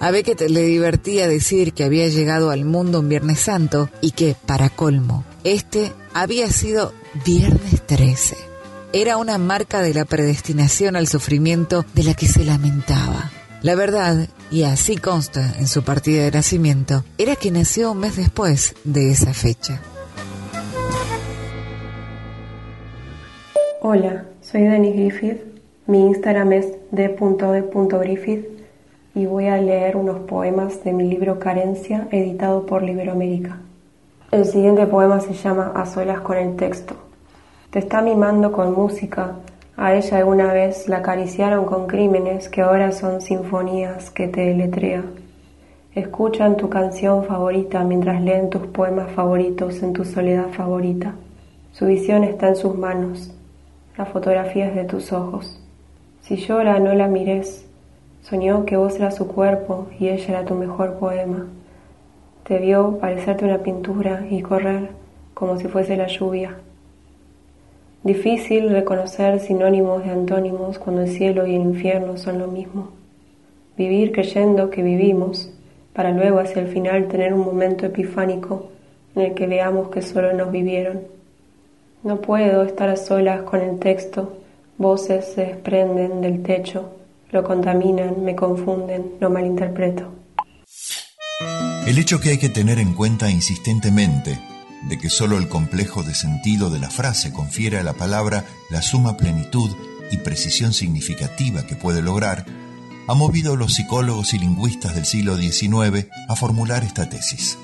[0.00, 4.34] A Beckett le divertía decir que había llegado al mundo un Viernes Santo y que,
[4.46, 6.92] para colmo, este había sido
[7.24, 8.47] Viernes 13
[8.92, 13.30] era una marca de la predestinación al sufrimiento de la que se lamentaba.
[13.60, 18.16] La verdad, y así consta en su partida de nacimiento, era que nació un mes
[18.16, 19.80] después de esa fecha.
[23.82, 25.42] Hola, soy Denis Griffith.
[25.86, 28.46] Mi Instagram es d.d.griffith
[29.14, 33.58] y voy a leer unos poemas de mi libro Carencia, editado por Liberoamérica.
[34.30, 37.07] El siguiente poema se llama A solas con el texto.
[37.70, 39.34] Te está mimando con música.
[39.76, 45.04] A ella alguna vez la acariciaron con crímenes que ahora son sinfonías que te deletrea.
[45.94, 51.12] Escuchan tu canción favorita mientras leen tus poemas favoritos en tu soledad favorita.
[51.72, 53.34] Su visión está en sus manos.
[53.98, 55.60] La fotografía es de tus ojos.
[56.22, 57.66] Si llora, no la mires.
[58.22, 61.44] Soñó que vos eras su cuerpo y ella era tu mejor poema.
[62.44, 64.88] Te vio parecerte una pintura y correr
[65.34, 66.56] como si fuese la lluvia.
[68.04, 72.90] Difícil reconocer sinónimos de antónimos cuando el cielo y el infierno son lo mismo.
[73.76, 75.50] Vivir creyendo que vivimos,
[75.92, 78.70] para luego hacia el final tener un momento epifánico
[79.16, 81.02] en el que veamos que solo nos vivieron.
[82.04, 84.38] No puedo estar a solas con el texto,
[84.76, 86.90] voces se desprenden del techo,
[87.32, 90.04] lo contaminan, me confunden, lo malinterpreto.
[91.84, 94.38] El hecho que hay que tener en cuenta insistentemente
[94.82, 98.82] de que sólo el complejo de sentido de la frase confiere a la palabra la
[98.82, 99.74] suma plenitud
[100.10, 102.46] y precisión significativa que puede lograr,
[103.08, 107.58] ha movido a los psicólogos y lingüistas del siglo XIX a formular esta tesis.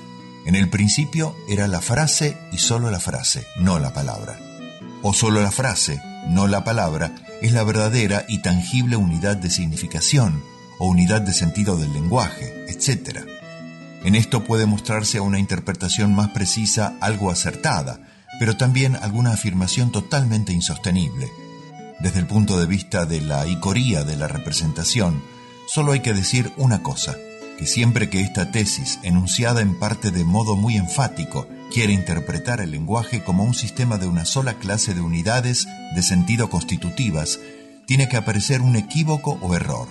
[0.45, 4.39] En el principio era la frase y sólo la frase, no la palabra.
[5.01, 10.43] O sólo la frase, no la palabra, es la verdadera y tangible unidad de significación
[10.79, 13.19] o unidad de sentido del lenguaje, etc.
[14.05, 17.99] En esto puede mostrarse una interpretación más precisa algo acertada,
[18.37, 21.27] pero también alguna afirmación totalmente insostenible.
[22.01, 25.23] Desde el punto de vista de la icoría de la representación,
[25.67, 27.15] solo hay que decir una cosa,
[27.57, 32.69] que siempre que esta tesis, enunciada en parte de modo muy enfático, quiere interpretar el
[32.69, 37.39] lenguaje como un sistema de una sola clase de unidades de sentido constitutivas,
[37.87, 39.87] tiene que aparecer un equívoco o error.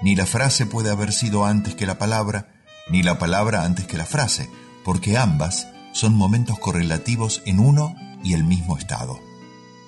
[0.00, 2.51] Ni la frase puede haber sido antes que la palabra,
[2.92, 4.50] ni la palabra antes que la frase,
[4.84, 9.18] porque ambas son momentos correlativos en uno y el mismo estado,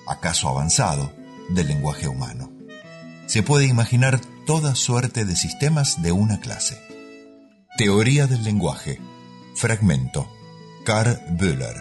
[0.07, 1.13] acaso avanzado,
[1.49, 2.51] del lenguaje humano.
[3.27, 6.81] Se puede imaginar toda suerte de sistemas de una clase.
[7.77, 8.99] Teoría del lenguaje.
[9.53, 10.27] Fragmento.
[10.83, 11.75] Karl Böhler.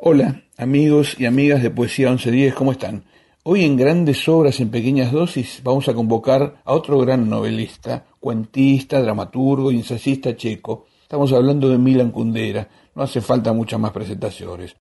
[0.00, 3.04] Hola, amigos y amigas de Poesía 1110, ¿cómo están?
[3.42, 9.00] Hoy en grandes obras en pequeñas dosis vamos a convocar a otro gran novelista, cuentista,
[9.00, 10.84] dramaturgo y ensayista checo.
[11.00, 14.76] Estamos hablando de Milan Kundera, no hace falta muchas más presentaciones.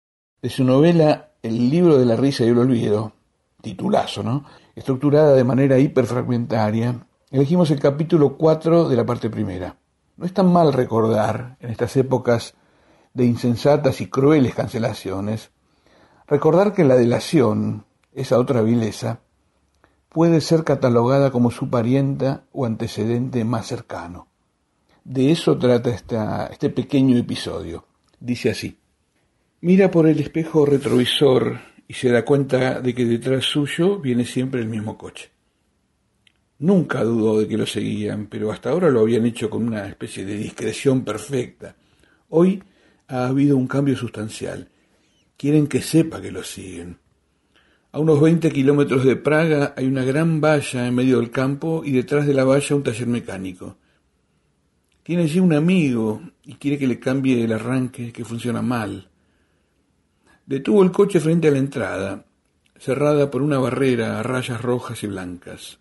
[0.40, 3.14] De su novela El libro de la risa y el olvido,
[3.60, 4.44] titulazo, ¿no?
[4.76, 9.76] Estructurada de manera hiperfragmentaria, elegimos el capítulo 4 de la parte primera.
[10.16, 12.54] No es tan mal recordar, en estas épocas
[13.14, 15.50] de insensatas y crueles cancelaciones,
[16.28, 17.84] recordar que la delación,
[18.14, 19.20] esa otra vileza,
[20.08, 24.28] puede ser catalogada como su parienta o antecedente más cercano.
[25.02, 27.86] De eso trata esta, este pequeño episodio.
[28.20, 28.78] Dice así.
[29.60, 31.58] Mira por el espejo retrovisor
[31.88, 35.30] y se da cuenta de que detrás suyo viene siempre el mismo coche.
[36.58, 40.24] Nunca dudó de que lo seguían, pero hasta ahora lo habían hecho con una especie
[40.24, 41.76] de discreción perfecta.
[42.28, 42.62] Hoy
[43.08, 44.70] ha habido un cambio sustancial.
[45.36, 46.98] Quieren que sepa que lo siguen.
[47.94, 51.92] A unos 20 kilómetros de Praga hay una gran valla en medio del campo y
[51.92, 53.76] detrás de la valla un taller mecánico.
[55.04, 59.10] Tiene allí un amigo y quiere que le cambie el arranque que funciona mal.
[60.44, 62.26] Detuvo el coche frente a la entrada.
[62.76, 65.78] cerrada por una barrera a rayas rojas y blancas.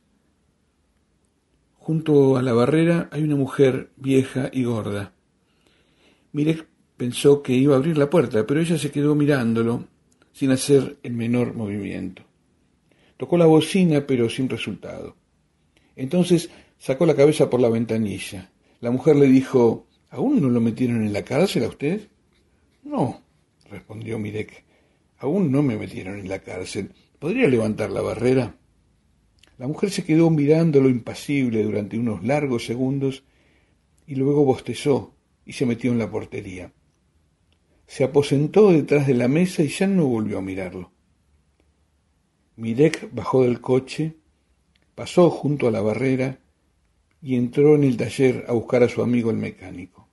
[1.80, 5.14] Junto a la barrera hay una mujer vieja y gorda.
[6.32, 9.88] Mirek pensó que iba a abrir la puerta, pero ella se quedó mirándolo
[10.34, 12.24] sin hacer el menor movimiento.
[13.18, 15.16] Tocó la bocina, pero sin resultado.
[15.96, 18.52] Entonces sacó la cabeza por la ventanilla.
[18.82, 22.08] La mujer le dijo, ¿Aún no lo metieron en la cárcel a usted?
[22.84, 23.24] No,
[23.70, 24.64] respondió Mirek.
[25.18, 26.92] Aún no me metieron en la cárcel.
[27.18, 28.56] ¿Podría levantar la barrera?
[29.58, 33.24] La mujer se quedó mirándolo impasible durante unos largos segundos
[34.06, 35.16] y luego bostezó
[35.46, 36.72] y se metió en la portería.
[37.94, 40.92] Se aposentó detrás de la mesa y ya no volvió a mirarlo.
[42.56, 44.16] Mirek bajó del coche,
[44.96, 46.40] pasó junto a la barrera
[47.22, 50.10] y entró en el taller a buscar a su amigo el mecánico.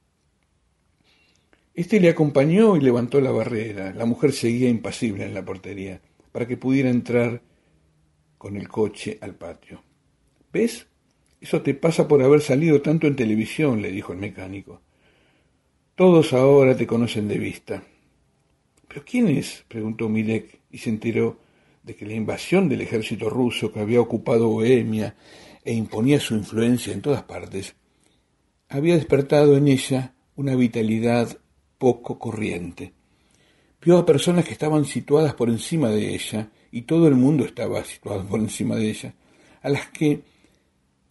[1.72, 3.95] Este le acompañó y levantó la barrera.
[3.95, 6.03] La mujer seguía impasible en la portería
[6.33, 7.41] para que pudiera entrar
[8.37, 9.83] con el coche al patio.
[10.53, 10.87] ¿Ves?
[11.41, 14.83] Eso te pasa por haber salido tanto en televisión, le dijo el mecánico.
[16.01, 17.83] Todos ahora te conocen de vista.
[18.89, 19.67] ¿Pero quién es?
[19.69, 21.41] preguntó Milek y se enteró
[21.83, 25.15] de que la invasión del ejército ruso que había ocupado Bohemia
[25.63, 27.75] e imponía su influencia en todas partes,
[28.71, 31.37] había despertado en ella una vitalidad
[31.77, 32.95] poco corriente.
[33.83, 37.85] Vio a personas que estaban situadas por encima de ella y todo el mundo estaba
[37.85, 39.15] situado por encima de ella,
[39.61, 40.23] a las que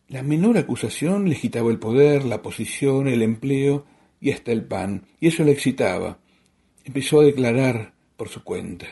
[0.08, 3.86] la menor acusación les quitaba el poder, la posición, el empleo
[4.20, 6.20] y hasta el pan, y eso la excitaba.
[6.84, 8.88] Empezó a declarar por su cuenta.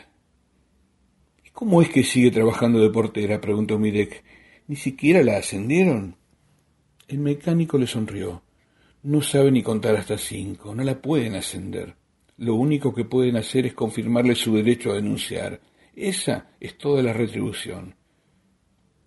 [1.44, 3.40] ¿Y cómo es que sigue trabajando de portera?
[3.40, 4.24] preguntó Mirek.
[4.66, 6.16] ¿Ni siquiera la ascendieron?
[7.06, 8.42] El mecánico le sonrió.
[9.02, 11.94] No sabe ni contar hasta cinco, no la pueden ascender.
[12.36, 15.60] Lo único que pueden hacer es confirmarle su derecho a denunciar,
[15.98, 17.96] esa es toda la retribución.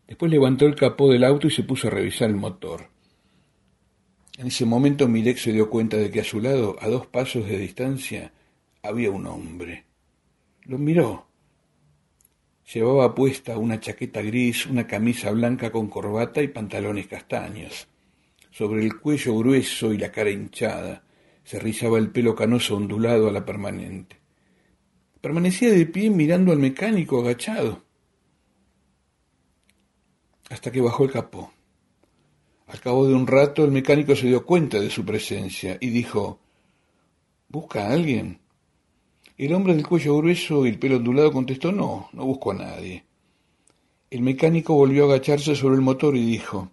[0.06, 2.91] Después levantó el capó del auto y se puso a revisar el motor.
[4.38, 7.48] En ese momento Mirek se dio cuenta de que a su lado, a dos pasos
[7.48, 8.32] de distancia,
[8.82, 9.86] había un hombre.
[10.64, 11.28] Lo miró.
[12.74, 17.88] Llevaba puesta una chaqueta gris, una camisa blanca con corbata y pantalones castaños.
[18.52, 21.04] Sobre el cuello grueso y la cara hinchada
[21.44, 24.18] se rizaba el pelo canoso ondulado a la permanente.
[25.20, 27.84] Permanecía de pie mirando al mecánico agachado,
[30.50, 31.52] hasta que bajó el capó.
[32.72, 36.40] Al cabo de un rato el mecánico se dio cuenta de su presencia y dijo
[37.50, 38.40] ¿Busca a alguien?
[39.38, 43.04] El hombre del cuello grueso y el pelo ondulado contestó No, no busco a nadie.
[44.10, 46.72] El mecánico volvió a agacharse sobre el motor y dijo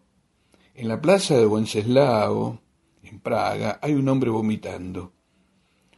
[0.76, 2.61] En la plaza de Wenceslao,
[3.03, 5.12] en Praga, hay un hombre vomitando.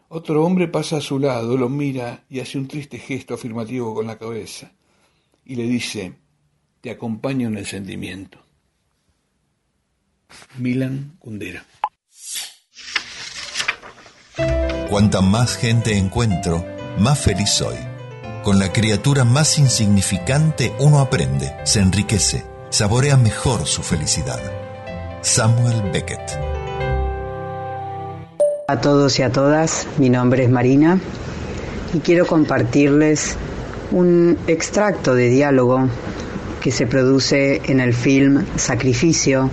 [0.09, 4.07] Otro hombre pasa a su lado, lo mira y hace un triste gesto afirmativo con
[4.07, 4.73] la cabeza
[5.45, 6.15] y le dice,
[6.81, 8.50] te acompaño en el sentimiento.
[10.59, 11.65] Milan Kundera.
[14.89, 16.65] Cuanta más gente encuentro,
[16.99, 17.77] más feliz soy.
[18.43, 24.41] Con la criatura más insignificante uno aprende, se enriquece, saborea mejor su felicidad.
[25.23, 26.51] Samuel Beckett
[28.71, 31.01] a todos y a todas, mi nombre es Marina
[31.93, 33.35] y quiero compartirles
[33.91, 35.89] un extracto de diálogo
[36.61, 39.51] que se produce en el film Sacrificio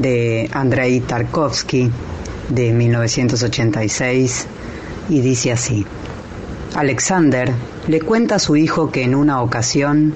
[0.00, 1.90] de Andrei Tarkovsky
[2.48, 4.46] de 1986
[5.10, 5.86] y dice así.
[6.74, 7.52] Alexander
[7.86, 10.14] le cuenta a su hijo que en una ocasión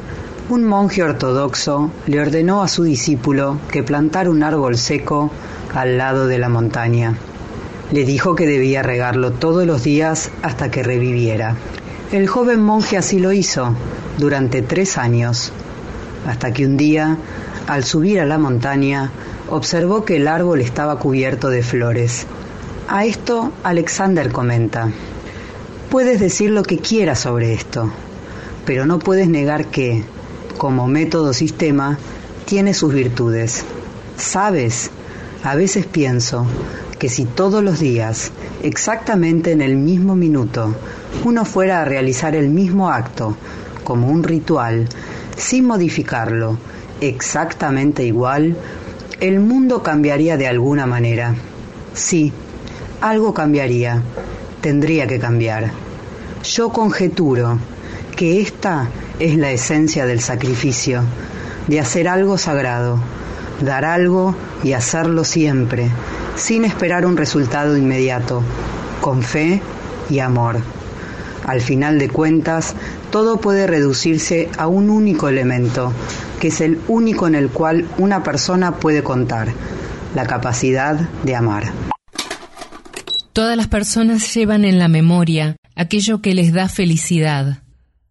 [0.49, 5.31] un monje ortodoxo le ordenó a su discípulo que plantara un árbol seco
[5.75, 7.17] al lado de la montaña.
[7.93, 11.57] Le dijo que debía regarlo todos los días hasta que reviviera.
[12.13, 13.75] El joven monje así lo hizo
[14.19, 15.53] durante tres años,
[16.27, 17.17] hasta que un día,
[17.67, 19.11] al subir a la montaña,
[19.55, 22.27] observó que el árbol estaba cubierto de flores.
[22.89, 24.91] A esto Alexander comenta,
[25.91, 27.91] puedes decir lo que quieras sobre esto,
[28.67, 30.05] pero no puedes negar que,
[30.59, 31.99] como método sistema,
[32.45, 33.65] tiene sus virtudes.
[34.17, 34.91] Sabes,
[35.43, 36.47] a veces pienso
[36.99, 38.33] que si todos los días,
[38.63, 40.75] exactamente en el mismo minuto,
[41.25, 43.37] uno fuera a realizar el mismo acto,
[43.85, 44.89] como un ritual,
[45.37, 46.59] sin modificarlo,
[47.01, 48.57] exactamente igual,
[49.25, 51.35] el mundo cambiaría de alguna manera.
[51.95, 52.31] Sí,
[53.01, 54.03] algo cambiaría,
[54.61, 55.71] tendría que cambiar.
[56.43, 57.59] Yo conjeturo
[58.15, 61.05] que esta es la esencia del sacrificio,
[61.69, 62.99] de hacer algo sagrado,
[63.63, 65.89] dar algo y hacerlo siempre,
[66.37, 68.43] sin esperar un resultado inmediato,
[69.01, 69.63] con fe
[70.11, 70.59] y amor.
[71.45, 72.75] Al final de cuentas,
[73.11, 75.93] todo puede reducirse a un único elemento,
[76.41, 79.53] que es el único en el cual una persona puede contar,
[80.15, 81.73] la capacidad de amar.
[83.33, 87.63] Todas las personas llevan en la memoria aquello que les da felicidad.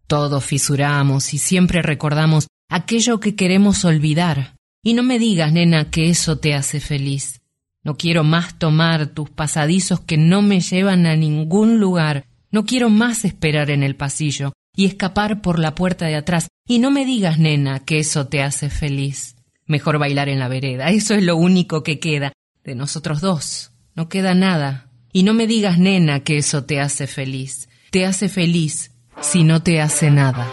[0.06, 4.54] Todos fisuramos y siempre recordamos aquello que queremos olvidar.
[4.82, 7.40] Y no me digas, nena, que eso te hace feliz.
[7.82, 12.26] No quiero más tomar tus pasadizos que no me llevan a ningún lugar.
[12.54, 16.46] No quiero más esperar en el pasillo y escapar por la puerta de atrás.
[16.68, 19.34] Y no me digas, nena, que eso te hace feliz.
[19.66, 20.90] Mejor bailar en la vereda.
[20.90, 22.32] Eso es lo único que queda.
[22.62, 23.72] De nosotros dos.
[23.96, 24.88] No queda nada.
[25.12, 27.68] Y no me digas, nena, que eso te hace feliz.
[27.90, 30.48] Te hace feliz si no te hace nada.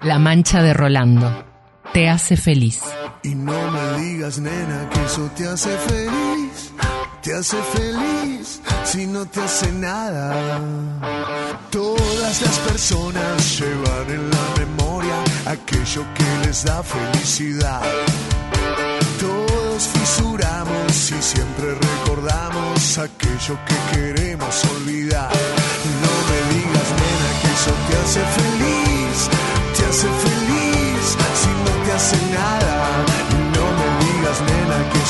[0.00, 1.44] La mancha de Rolando.
[1.92, 2.82] Te hace feliz.
[3.24, 6.72] Y no me digas, nena, que eso te hace feliz.
[7.20, 8.62] Te hace feliz
[8.92, 10.34] si no te hace nada.
[11.70, 15.14] Todas las personas llevan en la memoria
[15.44, 17.82] aquello que les da felicidad.
[19.20, 25.32] Todos fisuramos y siempre recordamos aquello que queremos olvidar.
[26.02, 29.16] No me digas, nena, que eso te hace feliz.
[29.76, 31.04] Te hace feliz
[31.42, 33.17] si no te hace nada.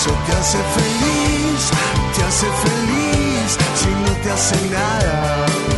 [0.00, 1.70] Eso te hace feliz.
[2.14, 5.77] Te hace feliz si no te hace nada.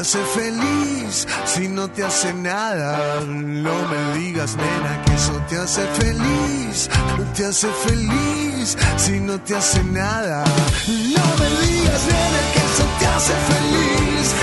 [0.00, 3.20] Hace feliz si no te hace nada.
[3.26, 6.88] No me digas, nena, que eso te hace feliz,
[7.36, 10.44] te hace feliz si no te hace nada.
[10.88, 14.34] No me digas, nena, que eso te hace feliz,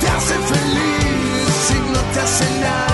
[0.00, 2.85] te hace feliz si no te hace nada.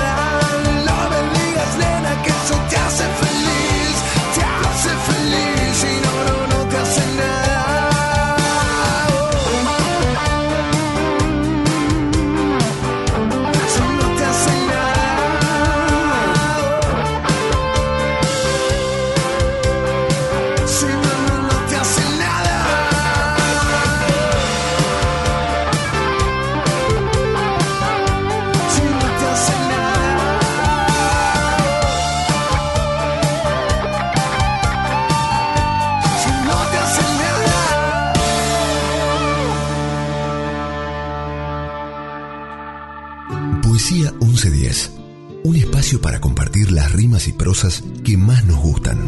[46.92, 48.98] Rimas y prosas que más nos gustan.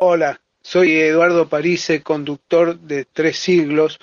[0.00, 3.98] Hola, soy Eduardo Parise, conductor de Tres Siglos,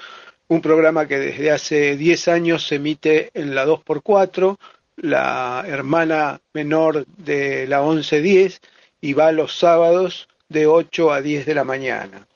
[0.50, 4.58] un programa que desde hace 10 años se emite en la 2x4,
[4.98, 8.60] la hermana menor de la 1110,
[9.00, 12.28] y va los sábados de 8 a 10 de la mañana.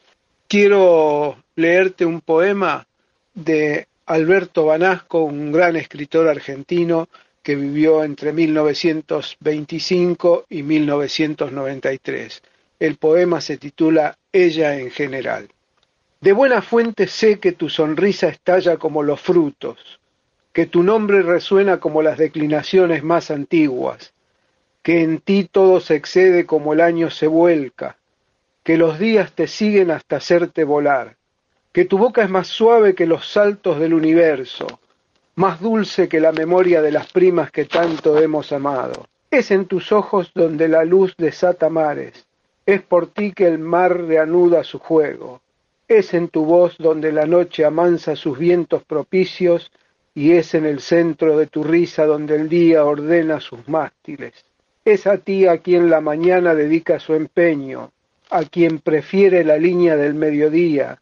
[0.48, 2.88] Quiero leerte un poema
[3.34, 7.10] de Alberto Banasco, un gran escritor argentino
[7.44, 12.42] que vivió entre 1925 y 1993.
[12.80, 15.50] El poema se titula Ella en general.
[16.22, 20.00] De buena fuente sé que tu sonrisa estalla como los frutos,
[20.54, 24.14] que tu nombre resuena como las declinaciones más antiguas,
[24.82, 27.98] que en ti todo se excede como el año se vuelca,
[28.64, 31.18] que los días te siguen hasta hacerte volar,
[31.74, 34.80] que tu boca es más suave que los saltos del universo,
[35.36, 39.08] más dulce que la memoria de las primas que tanto hemos amado.
[39.32, 42.28] Es en tus ojos donde la luz desata mares,
[42.66, 45.42] es por ti que el mar reanuda su juego,
[45.88, 49.72] es en tu voz donde la noche amansa sus vientos propicios
[50.16, 54.34] y es en el centro de tu risa donde el día ordena sus mástiles.
[54.86, 57.92] Es a ti a quien la mañana dedica su empeño,
[58.30, 61.00] a quien prefiere la línea del mediodía,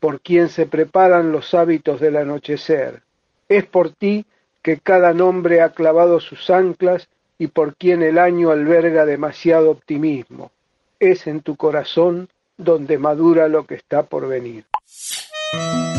[0.00, 3.02] por quien se preparan los hábitos del anochecer.
[3.48, 4.26] Es por ti
[4.62, 10.50] que cada nombre ha clavado sus anclas y por quien el año alberga demasiado optimismo.
[10.98, 14.64] Es en tu corazón donde madura lo que está por venir.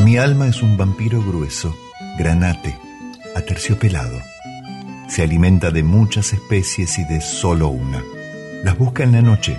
[0.03, 1.75] Mi alma es un vampiro grueso,
[2.17, 2.75] granate,
[3.35, 4.17] aterciopelado.
[5.09, 8.03] Se alimenta de muchas especies y de solo una.
[8.63, 9.57] Las busca en la noche,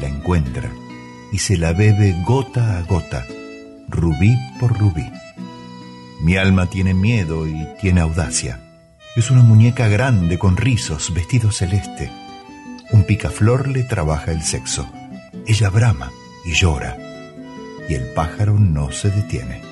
[0.00, 0.70] la encuentra
[1.32, 3.24] y se la bebe gota a gota,
[3.88, 5.08] rubí por rubí.
[6.22, 8.60] Mi alma tiene miedo y tiene audacia.
[9.16, 12.10] Es una muñeca grande con rizos, vestido celeste.
[12.92, 14.86] Un picaflor le trabaja el sexo.
[15.46, 16.10] Ella brama
[16.44, 16.98] y llora,
[17.88, 19.62] y el pájaro no se detiene.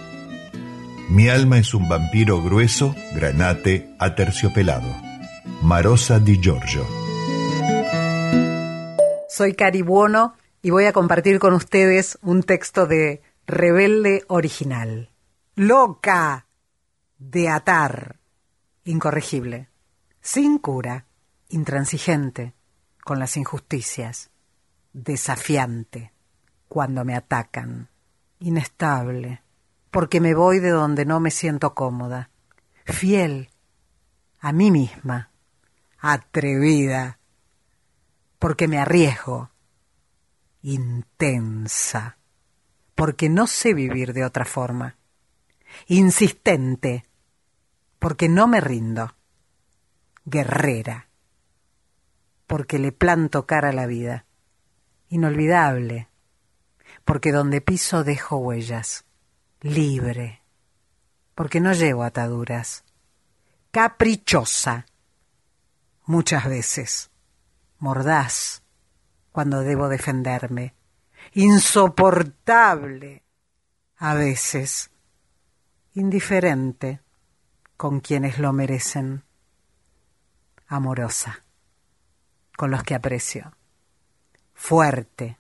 [1.10, 4.88] Mi alma es un vampiro grueso, granate, aterciopelado.
[5.62, 6.86] Marosa di Giorgio.
[9.28, 15.10] Soy Cari Buono y voy a compartir con ustedes un texto de Rebelde Original.
[15.58, 16.46] Loca
[17.18, 18.20] de atar,
[18.84, 19.68] incorregible,
[20.20, 21.06] sin cura,
[21.48, 22.54] intransigente
[23.02, 24.30] con las injusticias,
[24.92, 26.12] desafiante
[26.68, 27.88] cuando me atacan,
[28.38, 29.42] inestable,
[29.90, 32.30] porque me voy de donde no me siento cómoda,
[32.84, 33.50] fiel
[34.38, 35.32] a mí misma,
[35.98, 37.18] atrevida,
[38.38, 39.50] porque me arriesgo,
[40.62, 42.16] intensa,
[42.94, 44.97] porque no sé vivir de otra forma,
[45.86, 47.04] insistente,
[47.98, 49.14] porque no me rindo,
[50.24, 51.08] guerrera,
[52.46, 54.26] porque le planto cara a la vida,
[55.08, 56.08] inolvidable,
[57.04, 59.04] porque donde piso dejo huellas,
[59.60, 60.42] libre,
[61.34, 62.84] porque no llevo ataduras,
[63.70, 64.86] caprichosa,
[66.04, 67.10] muchas veces,
[67.78, 68.62] mordaz,
[69.32, 70.74] cuando debo defenderme,
[71.34, 73.22] insoportable,
[73.96, 74.90] a veces,
[75.94, 77.00] indiferente
[77.76, 79.24] con quienes lo merecen,
[80.66, 81.44] amorosa,
[82.56, 83.56] con los que aprecio,
[84.52, 85.38] fuerte,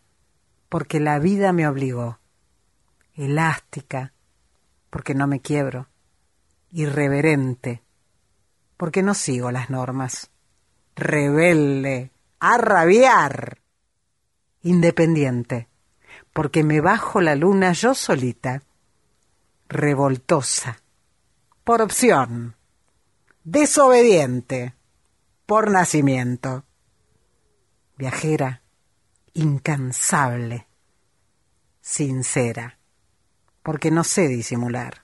[0.68, 2.18] porque la vida me obligó,
[3.14, 4.12] elástica,
[4.90, 5.88] porque no me quiebro,
[6.70, 7.82] irreverente,
[8.76, 10.30] porque no sigo las normas,
[10.94, 13.58] rebelde, a rabiar,
[14.62, 15.68] independiente,
[16.32, 18.62] porque me bajo la luna yo solita,
[19.68, 20.82] revoltosa,
[21.64, 22.56] por opción,
[23.44, 24.74] desobediente,
[25.46, 26.64] por nacimiento,
[27.96, 28.62] viajera,
[29.34, 30.66] incansable,
[31.80, 32.78] sincera,
[33.62, 35.02] porque no sé disimular,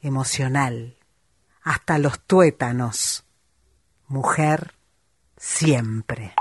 [0.00, 0.98] emocional,
[1.62, 3.24] hasta los tuétanos,
[4.08, 4.74] mujer
[5.36, 6.34] siempre.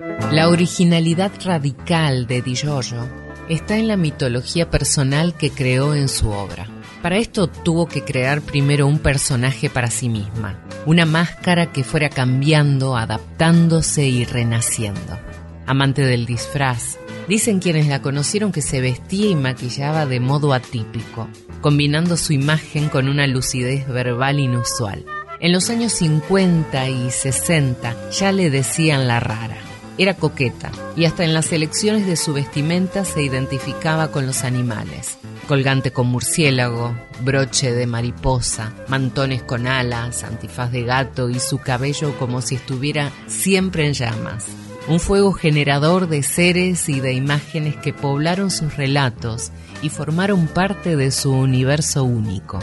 [0.00, 3.08] La originalidad radical de Di Giorgio
[3.48, 6.68] está en la mitología personal que creó en su obra.
[7.02, 12.10] Para esto tuvo que crear primero un personaje para sí misma, una máscara que fuera
[12.10, 15.18] cambiando, adaptándose y renaciendo.
[15.66, 16.96] Amante del disfraz,
[17.26, 21.28] dicen quienes la conocieron que se vestía y maquillaba de modo atípico,
[21.60, 25.04] combinando su imagen con una lucidez verbal inusual.
[25.40, 29.67] En los años 50 y 60 ya le decían la rara.
[29.98, 35.18] Era coqueta y hasta en las elecciones de su vestimenta se identificaba con los animales
[35.48, 42.16] colgante con murciélago, broche de mariposa, mantones con alas, antifaz de gato y su cabello
[42.18, 44.44] como si estuviera siempre en llamas.
[44.86, 49.50] Un fuego generador de seres y de imágenes que poblaron sus relatos
[49.82, 52.60] y formaron parte de su universo único.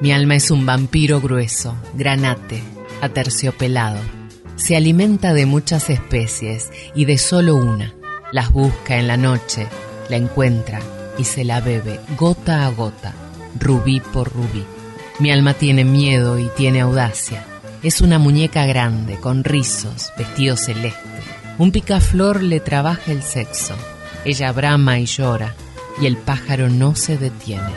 [0.00, 2.62] Mi alma es un vampiro grueso, granate,
[3.00, 4.21] aterciopelado.
[4.56, 7.94] Se alimenta de muchas especies y de solo una.
[8.32, 9.66] Las busca en la noche,
[10.08, 10.80] la encuentra
[11.18, 13.14] y se la bebe gota a gota,
[13.58, 14.64] rubí por rubí.
[15.18, 17.44] Mi alma tiene miedo y tiene audacia.
[17.82, 21.00] Es una muñeca grande, con rizos, vestido celeste.
[21.58, 23.74] Un picaflor le trabaja el sexo.
[24.24, 25.54] Ella brama y llora,
[26.00, 27.72] y el pájaro no se detiene.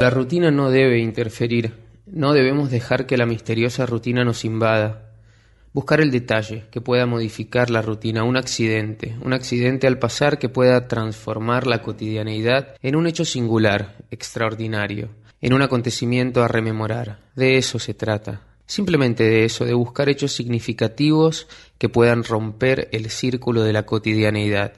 [0.00, 1.89] La rutina no debe interferir.
[2.12, 5.12] No debemos dejar que la misteriosa rutina nos invada.
[5.72, 10.48] Buscar el detalle que pueda modificar la rutina, un accidente, un accidente al pasar que
[10.48, 17.20] pueda transformar la cotidianeidad en un hecho singular, extraordinario, en un acontecimiento a rememorar.
[17.36, 18.40] De eso se trata.
[18.66, 21.46] Simplemente de eso, de buscar hechos significativos
[21.78, 24.72] que puedan romper el círculo de la cotidianeidad.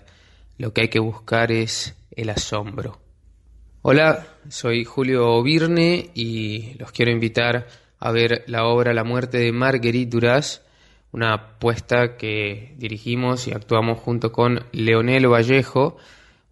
[0.58, 3.01] Lo que hay que buscar es el asombro.
[3.84, 7.66] Hola, soy Julio Virne y los quiero invitar
[7.98, 10.62] a ver la obra La muerte de Marguerite Duras
[11.10, 15.96] una apuesta que dirigimos y actuamos junto con Leonel Vallejo,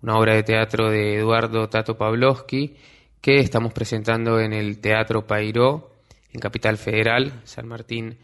[0.03, 2.75] una obra de teatro de Eduardo Tato Pavlovsky,
[3.21, 5.93] que estamos presentando en el Teatro Pairó,
[6.33, 8.19] en Capital Federal, San Martín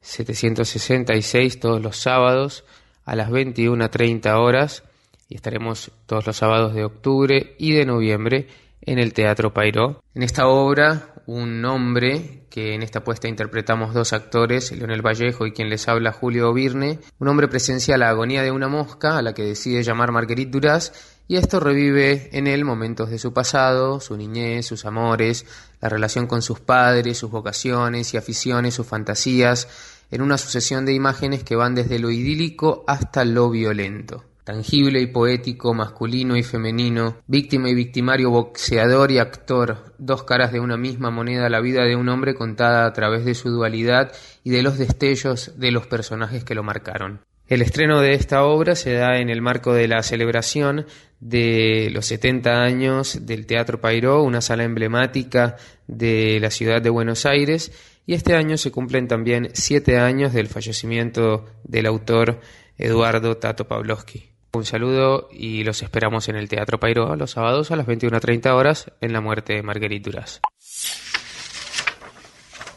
[0.00, 2.64] 766, todos los sábados
[3.04, 4.84] a las 21.30 horas,
[5.32, 8.48] y estaremos todos los sábados de octubre y de noviembre
[8.82, 10.02] en el Teatro Pairó.
[10.14, 15.52] En esta obra, un hombre que en esta puesta interpretamos dos actores, Leonel Vallejo y
[15.52, 19.32] quien les habla Julio Virne, un hombre presencia la agonía de una mosca a la
[19.32, 24.18] que decide llamar Marguerite Duras y esto revive en él momentos de su pasado, su
[24.18, 25.46] niñez, sus amores,
[25.80, 30.92] la relación con sus padres, sus vocaciones y aficiones, sus fantasías, en una sucesión de
[30.92, 37.18] imágenes que van desde lo idílico hasta lo violento tangible y poético, masculino y femenino,
[37.26, 41.96] víctima y victimario, boxeador y actor, dos caras de una misma moneda, la vida de
[41.96, 44.12] un hombre contada a través de su dualidad
[44.44, 47.20] y de los destellos de los personajes que lo marcaron.
[47.46, 50.86] El estreno de esta obra se da en el marco de la celebración
[51.20, 57.26] de los 70 años del Teatro Pairó, una sala emblemática de la ciudad de Buenos
[57.26, 57.72] Aires,
[58.06, 62.40] y este año se cumplen también siete años del fallecimiento del autor
[62.78, 64.31] Eduardo Tato Pavlovsky.
[64.54, 68.92] Un saludo y los esperamos en el Teatro Pairo los sábados a las 21.30 horas
[69.00, 70.42] en la muerte de Marguerite Duras.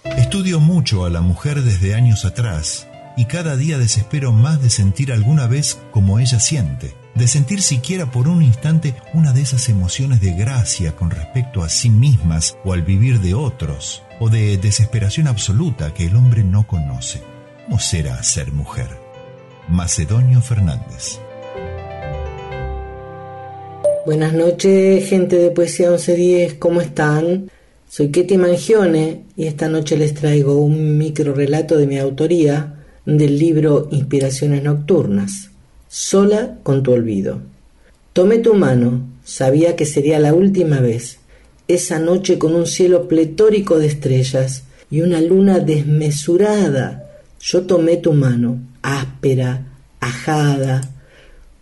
[0.06, 5.12] Estudio mucho a la mujer desde años atrás y cada día desespero más de sentir
[5.12, 10.22] alguna vez como ella siente, de sentir siquiera por un instante una de esas emociones
[10.22, 15.28] de gracia con respecto a sí mismas o al vivir de otros, o de desesperación
[15.28, 17.22] absoluta que el hombre no conoce.
[17.66, 18.98] ¿Cómo será ser mujer?
[19.68, 21.20] Macedonio Fernández.
[24.06, 27.50] Buenas noches, gente de Poesía 1110, ¿cómo están?
[27.90, 33.40] Soy Ketty Mangione y esta noche les traigo un micro relato de mi autoría del
[33.40, 35.50] libro Inspiraciones Nocturnas,
[35.88, 37.40] Sola con tu olvido.
[38.14, 41.18] Tomé tu mano, sabía que sería la última vez,
[41.68, 47.10] esa noche con un cielo pletórico de estrellas y una luna desmesurada.
[47.40, 49.66] Yo tomé tu mano, áspera,
[50.00, 50.92] ajada,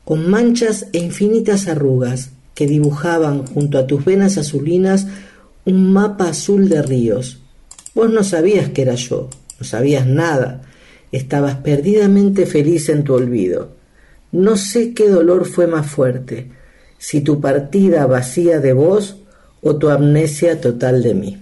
[0.06, 5.08] con manchas e infinitas arrugas que dibujaban junto a tus venas azulinas
[5.66, 7.39] un mapa azul de ríos.
[7.95, 9.30] Vos no sabías que era yo,
[9.60, 10.62] no sabías nada,
[11.12, 13.76] estabas perdidamente feliz en tu olvido.
[14.32, 16.51] No sé qué dolor fue más fuerte,
[16.97, 19.18] si tu partida vacía de vos
[19.62, 21.38] o tu amnesia total de mí.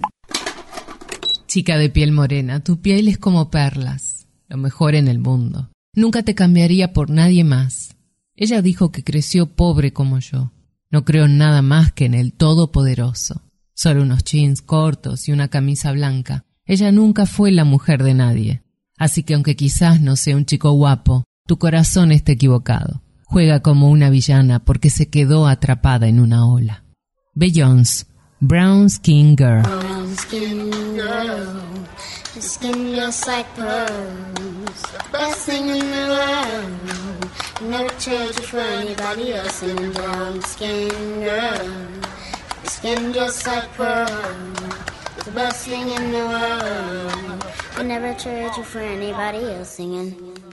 [1.48, 5.70] Chica de piel morena, tu piel es como perlas, lo mejor en el mundo.
[5.96, 7.96] Nunca te cambiaría por nadie más.
[8.42, 10.52] Ella dijo que creció pobre como yo.
[10.90, 13.44] No creo en nada más que en el Todopoderoso.
[13.76, 16.44] Solo unos jeans cortos y una camisa blanca.
[16.66, 18.64] Ella nunca fue la mujer de nadie.
[18.98, 23.04] Así que aunque quizás no sea un chico guapo, tu corazón está equivocado.
[23.26, 26.84] Juega como una villana porque se quedó atrapada en una ola.
[27.36, 28.08] Beyoncé,
[28.40, 29.62] Brown Skin Girl.
[29.62, 31.61] Brown skin girl,
[32.42, 34.82] skin just like pearls.
[35.12, 37.70] Best thing in the world.
[37.70, 39.62] Never trade you for anybody else.
[39.64, 40.90] And brown skin
[41.24, 45.26] girl, your skin just like pearls.
[45.26, 47.46] The best thing in the world.
[47.78, 49.70] I never trade you for anybody else.
[49.70, 50.51] Singing.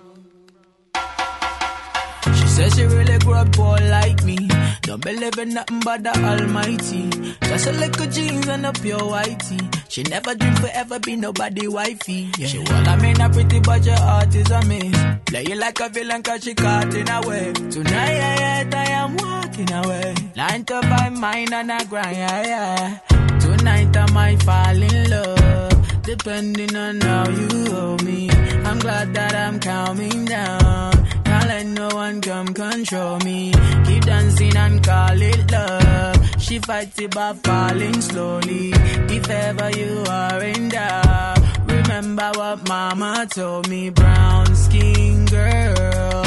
[2.59, 4.37] She says she really grew up poor like me.
[4.83, 7.09] Don't believe in nothing but the Almighty.
[7.43, 9.61] Just a little jeans and a pure whitey.
[9.89, 12.33] She never dream forever be nobody wifey.
[12.37, 12.49] Yeah.
[12.49, 14.97] She wanna mean a pretty but your heart is a miss.
[15.27, 17.53] Play you like a villain cause she caught in a way.
[17.53, 20.15] Tonight yeah, yeah, I am walking away.
[20.35, 23.39] Nine to five mine and I grind, yeah, yeah.
[23.39, 25.68] Tonight I might fall in love.
[26.09, 28.31] Depending on how you hold me.
[28.31, 30.93] I'm glad that I'm calming down.
[31.23, 33.53] Can't let no one come control me.
[33.85, 36.41] Keep dancing and call it love.
[36.41, 38.71] She fights it by falling slowly.
[39.17, 43.91] If ever you are in doubt, remember what mama told me.
[43.91, 46.25] Brown skin girl,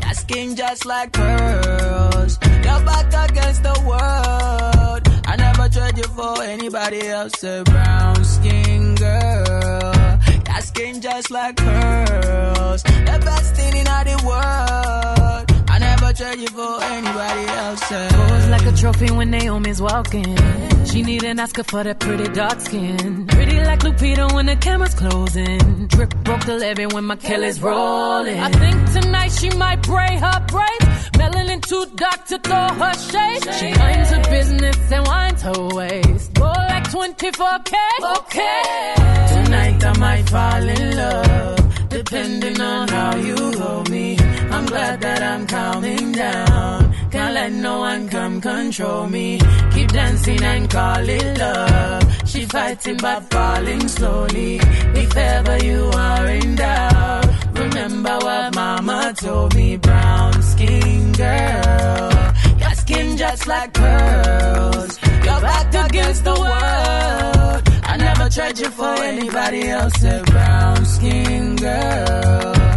[0.00, 2.38] your skin just like pearls.
[2.62, 5.13] Your back against the world.
[5.34, 7.42] I never trade you for anybody else.
[7.42, 10.20] A brown skin girl.
[10.46, 12.84] Your skin just like pearls.
[12.84, 15.64] The best thing in all the world.
[15.68, 17.53] I never trade you for anybody.
[17.80, 20.36] Pose like a trophy when Naomi's walking.
[20.86, 23.26] She need an Oscar for that pretty dark skin.
[23.26, 25.86] Pretty like Lupita when the camera's closing.
[25.88, 28.38] Drip broke the levy when my Kelly's rolling.
[28.38, 31.10] I think tonight she might braid her braids.
[31.18, 33.42] Melanin too dark to throw her shade.
[33.54, 36.34] She minds her business and winds her waist.
[36.34, 37.74] Go like 24K.
[38.18, 38.94] Okay.
[39.34, 41.88] Tonight I might fall in love.
[41.88, 44.16] depending on how you hold me.
[44.50, 46.83] I'm glad that I'm calming down.
[47.34, 49.40] Let no one come control me.
[49.74, 52.28] Keep dancing and call it love.
[52.28, 54.60] She fighting but falling slowly.
[55.02, 57.26] If ever you are in doubt,
[57.58, 59.76] remember what mama told me.
[59.78, 62.10] Brown skin girl,
[62.60, 65.00] your skin just like pearls.
[65.24, 67.62] You're back against the world.
[67.82, 70.04] I never tried you for anybody else.
[70.04, 72.73] A brown skin girl.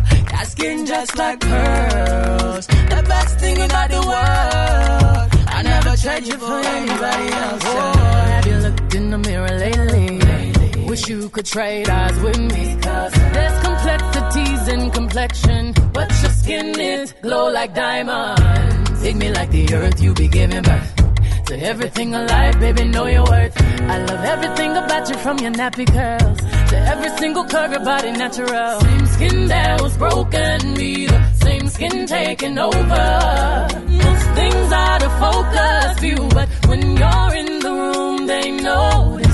[0.58, 2.66] Skin just like pearls.
[2.66, 5.30] The best thing about the world.
[5.58, 7.64] I never tried you for anybody else.
[7.66, 7.93] Oh,
[8.34, 10.88] have you looked in the mirror lately?
[10.88, 12.76] Wish you could trade eyes with me.
[12.82, 15.74] Cause there's complexities in complexion.
[15.93, 19.03] But your skin is glow like diamonds.
[19.03, 21.07] Dig me like the earth you be giving birth.
[21.47, 23.55] To everything alive, baby, know your worth.
[23.61, 26.37] I love everything about you from your nappy curls
[26.71, 28.81] to every single curve, your body natural.
[28.81, 33.67] Same skin that was broken, be the same skin taking over.
[33.87, 39.26] Most things out of focus view, but when you're in the room, they notice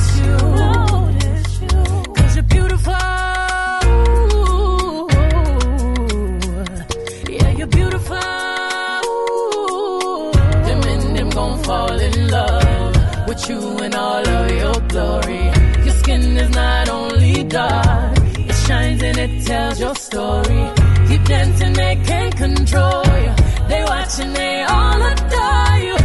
[13.33, 15.45] with you in all of your glory.
[15.85, 20.63] Your skin is not only dark, it shines and it tells your story.
[21.07, 23.33] Keep dancing, they can't control you.
[23.69, 26.02] They watching, they all adore you.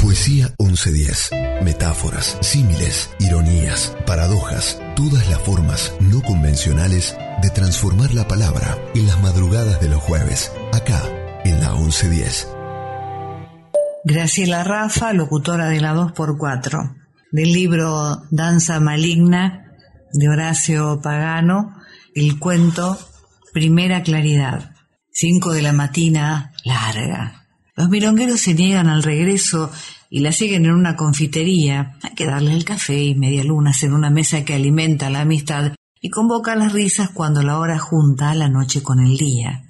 [0.00, 1.30] Poesía 1110.
[1.62, 9.20] Metáforas, símiles, ironías, paradojas, todas las formas no convencionales de transformar la palabra en las
[9.20, 11.02] madrugadas de los jueves, acá
[11.44, 12.48] en la 1110.
[14.04, 16.96] Graciela Rafa, locutora de la 2x4,
[17.32, 19.72] del libro Danza Maligna
[20.14, 21.76] de Horacio Pagano,
[22.14, 22.98] el cuento
[23.52, 24.70] Primera Claridad.
[25.12, 27.45] 5 de la matina, larga.
[27.76, 29.70] Los milongueros se niegan al regreso
[30.08, 31.98] y la siguen en una confitería.
[32.02, 35.72] Hay que darle el café y media lunas en una mesa que alimenta la amistad
[36.00, 39.64] y convoca las risas cuando la hora junta la noche con el día.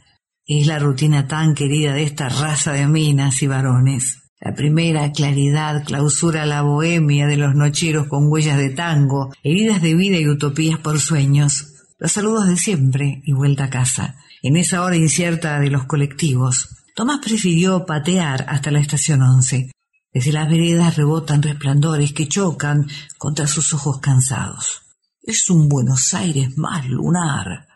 [0.47, 4.23] Es la rutina tan querida de esta raza de minas y varones.
[4.39, 9.95] La primera claridad clausura la bohemia de los nocheros con huellas de tango, heridas de
[9.97, 11.73] vida y utopías por sueños.
[11.99, 14.15] Los saludos de siempre y vuelta a casa.
[14.43, 19.71] En esa hora incierta de los colectivos, Tomás prefirió patear hasta la estación 11.
[20.15, 22.89] Desde las veredas rebotan resplandores que chocan
[23.19, 24.81] contra sus ojos cansados.
[25.21, 27.69] Es un Buenos Aires más lunar.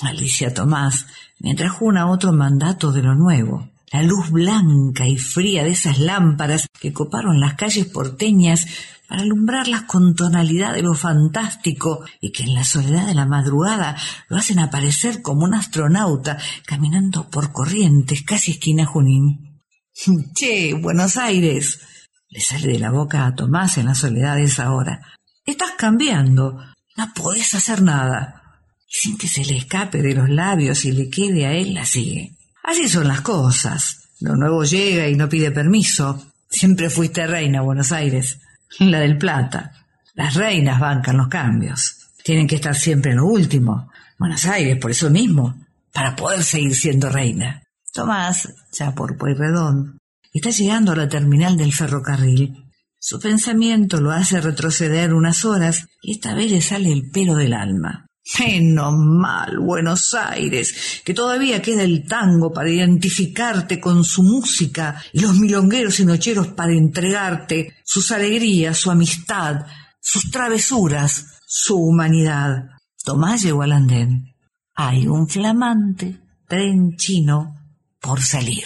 [0.00, 1.04] Alicia Tomás,
[1.40, 3.68] mientras juna otro mandato de lo nuevo.
[3.90, 8.66] La luz blanca y fría de esas lámparas que coparon las calles porteñas
[9.08, 13.96] para alumbrarlas con tonalidad de lo fantástico y que en la soledad de la madrugada
[14.28, 16.36] lo hacen aparecer como un astronauta
[16.66, 19.62] caminando por corrientes casi esquina Junín.
[20.34, 21.80] Che, Buenos Aires.
[22.28, 25.00] Le sale de la boca a Tomás en la soledad de esa hora.
[25.46, 26.58] Estás cambiando.
[26.96, 28.42] No podés hacer nada.
[28.86, 31.86] Y sin que se le escape de los labios y le quede a él, la
[31.86, 32.37] sigue.
[32.68, 34.10] Así son las cosas.
[34.20, 36.32] Lo nuevo llega y no pide permiso.
[36.50, 38.40] Siempre fuiste reina, Buenos Aires.
[38.80, 39.72] La del Plata.
[40.12, 42.10] Las reinas bancan los cambios.
[42.22, 43.90] Tienen que estar siempre en lo último.
[44.18, 45.54] Buenos Aires, por eso mismo,
[45.94, 47.62] para poder seguir siendo reina.
[47.90, 49.96] Tomás, ya por Pueyrredón,
[50.30, 52.66] está llegando a la terminal del ferrocarril.
[52.98, 57.54] Su pensamiento lo hace retroceder unas horas y esta vez le sale el pelo del
[57.54, 58.07] alma.
[58.38, 65.20] Menos mal, Buenos Aires, que todavía queda el tango para identificarte con su música y
[65.20, 69.66] los milongueros y nocheros para entregarte sus alegrías, su amistad,
[70.00, 72.66] sus travesuras, su humanidad.
[73.02, 74.34] Tomás llegó al andén.
[74.74, 77.56] Hay un flamante tren chino
[78.00, 78.64] por salir.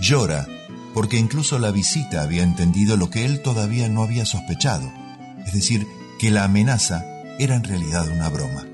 [0.00, 0.46] Llora,
[0.92, 4.92] porque incluso la visita había entendido lo que él todavía no había sospechado,
[5.46, 5.86] es decir,
[6.18, 8.64] que la amenaza era en realidad una broma.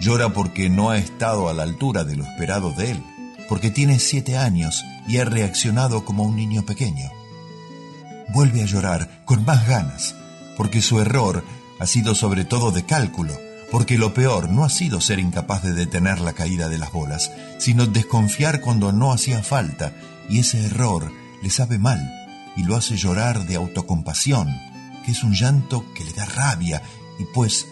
[0.00, 3.02] Llora porque no ha estado a la altura de lo esperado de él,
[3.48, 7.10] porque tiene siete años y ha reaccionado como un niño pequeño.
[8.28, 10.14] Vuelve a llorar con más ganas,
[10.56, 11.44] porque su error
[11.80, 13.36] ha sido sobre todo de cálculo,
[13.70, 17.30] porque lo peor no ha sido ser incapaz de detener la caída de las bolas,
[17.58, 19.92] sino desconfiar cuando no hacía falta,
[20.28, 21.10] y ese error
[21.42, 22.14] le sabe mal
[22.56, 24.48] y lo hace llorar de autocompasión,
[25.04, 26.82] que es un llanto que le da rabia
[27.18, 27.66] y pues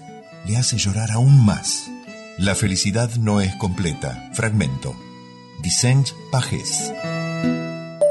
[0.46, 1.90] le hace llorar aún más.
[2.38, 4.30] La felicidad no es completa.
[4.34, 4.94] Fragmento.
[5.62, 6.92] Vicente Pajes.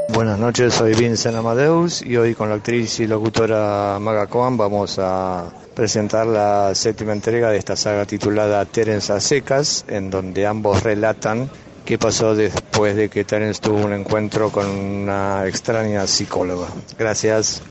[0.08, 4.98] Buenas noches, soy Vincent Amadeus y hoy con la actriz y locutora Maga Cohen vamos
[4.98, 5.44] a
[5.74, 11.50] presentar la séptima entrega de esta saga titulada Terence a secas, en donde ambos relatan
[11.84, 16.68] qué pasó después de que Terence tuvo un encuentro con una extraña psicóloga.
[16.98, 17.62] Gracias.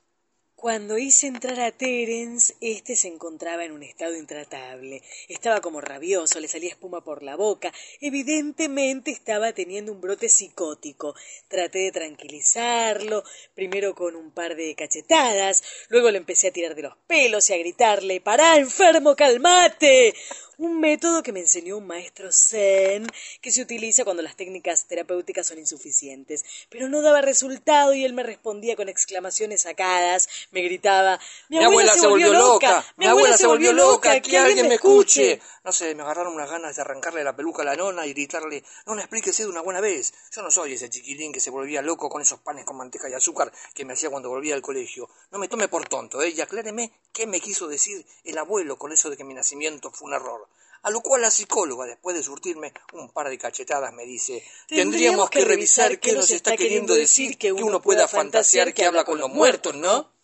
[0.66, 5.04] Cuando hice entrar a Terence, este se encontraba en un estado intratable.
[5.30, 7.72] Estaba como rabioso, le salía espuma por la boca.
[8.02, 11.14] Evidentemente estaba teniendo un brote psicótico.
[11.50, 13.24] Traté de tranquilizarlo,
[13.54, 17.54] primero con un par de cachetadas, luego le empecé a tirar de los pelos y
[17.54, 20.16] a gritarle ¡Pará, enfermo, calmate!
[20.58, 23.08] Un método que me enseñó un maestro zen
[23.42, 26.46] que se utiliza cuando las técnicas terapéuticas son insuficientes.
[26.70, 31.20] Pero no daba resultado y él me respondía con exclamaciones sacadas, me gritaba,
[31.50, 35.42] mi abuela, se, volvió loca, mi abuela se volvió loca, que alguien me escuche.
[35.64, 38.64] No sé, me agarraron unas ganas de arrancarle la peluca a la nona y gritarle,
[38.86, 40.14] no me explíquese de una buena vez.
[40.32, 43.14] Yo no soy ese chiquilín que se volvía loco con esos panes con manteca y
[43.14, 45.10] azúcar que me hacía cuando volvía al colegio.
[45.32, 46.30] No me tome por tonto, ¿eh?
[46.30, 50.08] Y acláreme qué me quiso decir el abuelo con eso de que mi nacimiento fue
[50.08, 50.48] un error.
[50.86, 55.32] A lo cual la psicóloga, después de surtirme un par de cachetadas, me dice, tendríamos
[55.32, 59.32] que revisar qué nos está queriendo decir que uno pueda fantasear que habla con los
[59.32, 60.15] muertos, ¿no?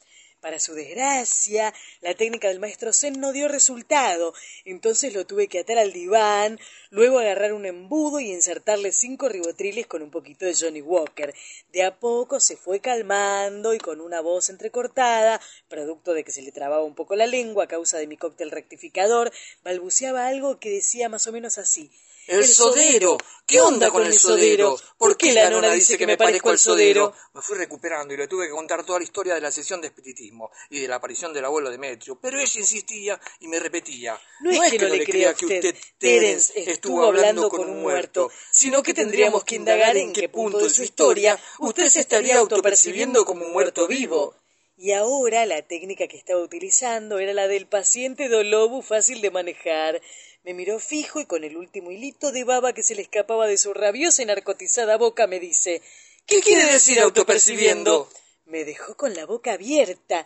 [0.42, 4.34] Para su desgracia, la técnica del maestro Zen no dio resultado,
[4.66, 6.60] entonces lo tuve que atar al diván,
[6.90, 11.36] luego agarrar un embudo y insertarle cinco ribotriles con un poquito de Johnny Walker.
[11.72, 15.40] De a poco se fue calmando y con una voz entrecortada,
[15.70, 18.50] producto de que se le trababa un poco la lengua a causa de mi cóctel
[18.50, 19.32] rectificador,
[19.64, 21.92] balbuceaba algo que decía más o menos así.
[22.32, 23.18] El sodero.
[23.46, 24.80] ¿Qué onda con el sodero?
[24.98, 27.14] ¿Por qué la nona dice que me parezco al sodero?
[27.34, 29.88] Me fui recuperando y le tuve que contar toda la historia de la sesión de
[29.88, 34.18] espiritismo y de la aparición del abuelo Demetrio, pero ella insistía y me repetía.
[34.40, 38.82] No, es, que, no le crea que usted, Terence, estuvo hablando con un muerto, sino
[38.82, 43.46] que tendríamos que indagar en qué punto de su historia usted se estaría autopercibiendo como
[43.46, 44.36] un muerto vivo.
[44.78, 50.02] Y ahora la técnica que estaba utilizando era la del paciente dolobu fácil de manejar.
[50.44, 53.58] Me miró fijo y con el último hilito de baba que se le escapaba de
[53.58, 55.82] su rabiosa y narcotizada boca me dice
[56.26, 58.10] ¿Qué quiere decir autopercibiendo?
[58.46, 60.26] Me dejó con la boca abierta.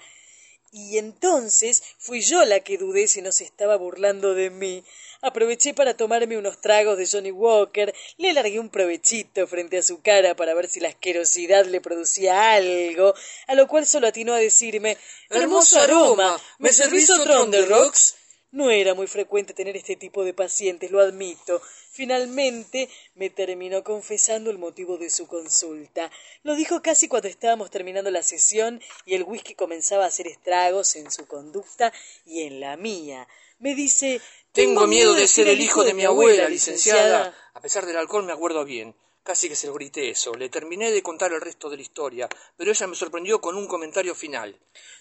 [0.72, 4.84] Y entonces fui yo la que dudé si no se estaba burlando de mí.
[5.22, 10.02] Aproveché para tomarme unos tragos de Johnny Walker, le largué un provechito frente a su
[10.02, 13.16] cara para ver si la asquerosidad le producía algo,
[13.48, 14.98] a lo cual solo atinó a decirme
[15.30, 16.40] Hermoso aroma.
[16.60, 18.16] ¿Me servís otro on the rocks?
[18.56, 21.62] No era muy frecuente tener este tipo de pacientes, lo admito.
[21.92, 26.10] Finalmente me terminó confesando el motivo de su consulta.
[26.42, 30.96] Lo dijo casi cuando estábamos terminando la sesión y el whisky comenzaba a hacer estragos
[30.96, 31.92] en su conducta
[32.26, 33.28] y en la mía.
[33.60, 34.22] Me dice
[34.54, 37.36] Tengo miedo de ser el hijo de mi abuela, licenciada.
[37.56, 38.96] A pesar del alcohol me acuerdo bien.
[39.26, 40.36] Casi que se lo grité eso.
[40.36, 43.66] Le terminé de contar el resto de la historia, pero ella me sorprendió con un
[43.66, 44.56] comentario final.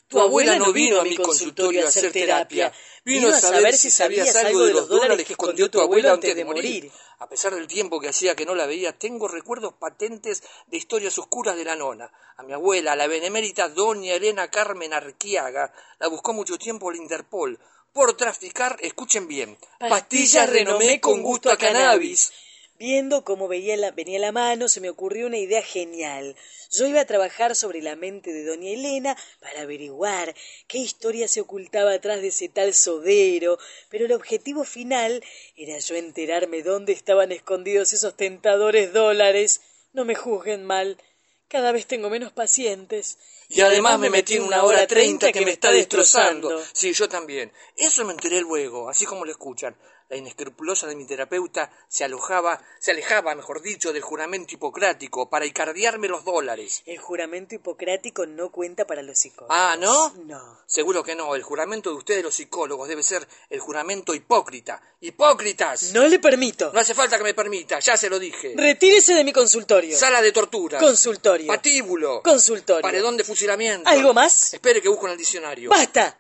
[0.08, 2.72] Tu abuela no vino a mi consultorio a hacer terapia.
[3.04, 6.42] Vino a saber si sabías algo de los dólares que escondió tu abuela antes de
[6.42, 6.90] morir.
[7.18, 11.18] A pesar del tiempo que hacía que no la veía, tengo recuerdos patentes de historias
[11.18, 12.10] oscuras de la nona.
[12.38, 17.60] A mi abuela, la benemérita doña Elena Carmen Arquiaga, la buscó mucho tiempo el Interpol
[17.92, 22.32] por traficar, escuchen bien, pastillas renomé con gusto a cannabis.
[22.76, 26.34] Viendo cómo veía la, venía la mano, se me ocurrió una idea genial.
[26.72, 30.34] Yo iba a trabajar sobre la mente de doña Elena para averiguar
[30.66, 33.58] qué historia se ocultaba atrás de ese tal sodero,
[33.90, 35.22] pero el objetivo final
[35.56, 39.60] era yo enterarme dónde estaban escondidos esos tentadores dólares.
[39.92, 40.98] No me juzguen mal.
[41.46, 43.18] Cada vez tengo menos pacientes.
[43.48, 46.60] Y además me metí en una hora treinta que me está destrozando.
[46.72, 47.52] Sí, yo también.
[47.76, 49.76] Eso me enteré luego, así como lo escuchan
[50.08, 55.46] la inescrupulosa de mi terapeuta se alojaba, se alejaba, mejor dicho, del juramento hipocrático para
[55.46, 56.82] icardiarme los dólares.
[56.86, 59.56] El juramento hipocrático no cuenta para los psicólogos.
[59.56, 60.12] Ah, ¿no?
[60.24, 60.60] No.
[60.66, 61.34] Seguro que no.
[61.34, 64.80] El juramento de ustedes, los psicólogos, debe ser el juramento hipócrita.
[65.00, 65.92] ¡Hipócritas!
[65.92, 66.70] No le permito.
[66.72, 68.54] No hace falta que me permita, ya se lo dije.
[68.56, 69.96] Retírese de mi consultorio.
[69.96, 70.78] Sala de tortura.
[70.78, 71.46] Consultorio.
[71.46, 72.22] Patíbulo.
[72.22, 72.82] Consultorio.
[72.82, 73.88] Paredón de fusilamiento.
[73.88, 74.54] ¿Algo más?
[74.54, 75.70] Espere que busco en el diccionario.
[75.70, 76.18] ¡Basta!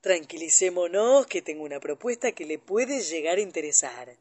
[0.00, 4.16] Tranquilicémonos que tengo una propuesta que le puede llegar a interesar.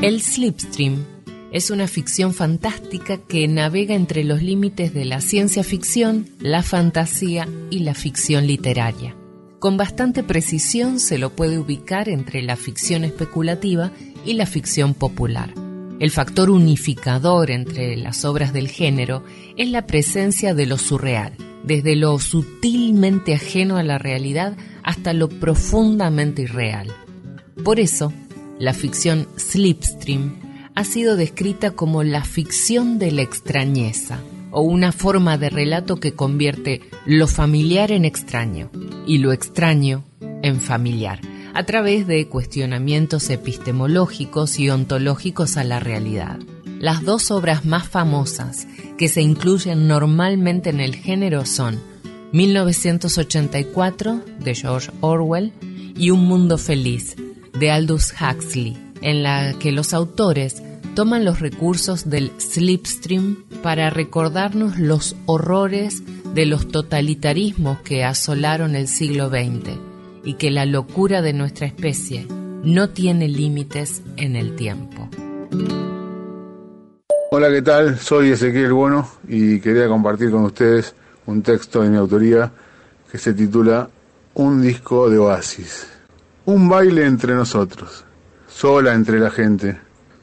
[0.00, 1.04] El Slipstream
[1.52, 7.46] es una ficción fantástica que navega entre los límites de la ciencia ficción, la fantasía
[7.70, 9.14] y la ficción literaria.
[9.58, 13.92] Con bastante precisión se lo puede ubicar entre la ficción especulativa
[14.24, 15.63] y la ficción popular.
[16.00, 19.22] El factor unificador entre las obras del género
[19.56, 25.28] es la presencia de lo surreal, desde lo sutilmente ajeno a la realidad hasta lo
[25.28, 26.92] profundamente irreal.
[27.62, 28.12] Por eso,
[28.58, 30.40] la ficción Slipstream
[30.74, 34.18] ha sido descrita como la ficción de la extrañeza,
[34.50, 38.70] o una forma de relato que convierte lo familiar en extraño
[39.06, 40.04] y lo extraño
[40.42, 41.20] en familiar
[41.54, 46.38] a través de cuestionamientos epistemológicos y ontológicos a la realidad.
[46.80, 48.66] Las dos obras más famosas
[48.98, 51.80] que se incluyen normalmente en el género son
[52.32, 55.52] 1984 de George Orwell
[55.96, 57.14] y Un Mundo Feliz
[57.52, 60.60] de Aldous Huxley, en la que los autores
[60.96, 66.02] toman los recursos del slipstream para recordarnos los horrores
[66.34, 69.93] de los totalitarismos que asolaron el siglo XX
[70.24, 72.26] y que la locura de nuestra especie
[72.64, 75.08] no tiene límites en el tiempo.
[77.30, 77.98] Hola, ¿qué tal?
[77.98, 80.94] Soy Ezequiel Bueno y quería compartir con ustedes
[81.26, 82.50] un texto de mi autoría
[83.10, 83.88] que se titula
[84.34, 85.86] Un disco de oasis.
[86.46, 88.04] Un baile entre nosotros,
[88.48, 89.78] sola entre la gente,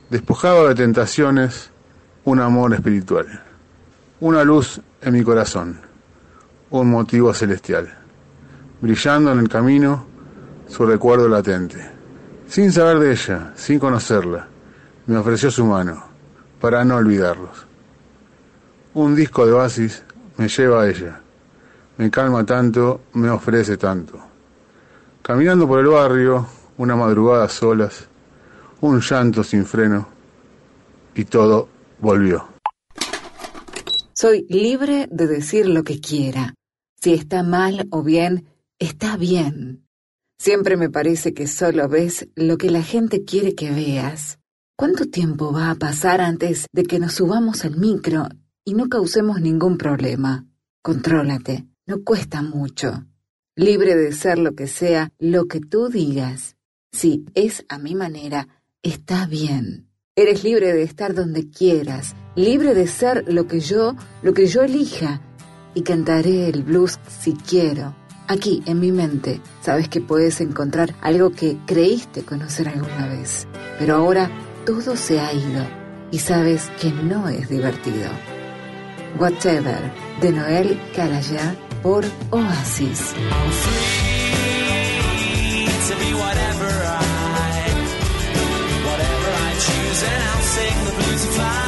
[0.10, 1.70] despojado de tentaciones,
[2.24, 3.44] un amor espiritual,
[4.20, 5.82] una luz en mi corazón,
[6.70, 8.01] un motivo celestial
[8.82, 10.06] brillando en el camino
[10.68, 11.90] su recuerdo latente.
[12.48, 14.48] Sin saber de ella, sin conocerla,
[15.06, 16.04] me ofreció su mano,
[16.60, 17.66] para no olvidarlos.
[18.94, 20.04] Un disco de oasis
[20.38, 21.22] me lleva a ella,
[21.98, 24.20] me calma tanto, me ofrece tanto.
[25.22, 26.48] Caminando por el barrio,
[26.78, 28.08] una madrugada solas,
[28.82, 30.08] un llanto sin freno,
[31.14, 32.48] y todo volvió.
[34.14, 36.54] Soy libre de decir lo que quiera.
[37.02, 38.51] Si está mal o bien,
[38.82, 39.86] Está bien.
[40.40, 44.40] Siempre me parece que solo ves lo que la gente quiere que veas.
[44.76, 48.28] ¿Cuánto tiempo va a pasar antes de que nos subamos al micro
[48.66, 50.48] y no causemos ningún problema?
[50.82, 53.06] Contrólate, no cuesta mucho.
[53.56, 56.56] Libre de ser lo que sea, lo que tú digas.
[56.92, 58.48] Si es a mi manera,
[58.82, 59.92] está bien.
[60.16, 64.64] Eres libre de estar donde quieras, libre de ser lo que yo, lo que yo
[64.64, 65.22] elija,
[65.76, 68.01] y cantaré el blues si quiero
[68.32, 73.46] Aquí, en mi mente, sabes que puedes encontrar algo que creíste conocer alguna vez,
[73.78, 74.32] pero ahora
[74.66, 75.68] todo se ha ido
[76.12, 78.10] y sabes que no es divertido.
[79.20, 79.92] Whatever,
[80.22, 83.14] de Noel Calaya por Oasis.
[85.92, 86.14] Gonna be
[91.12, 91.61] before we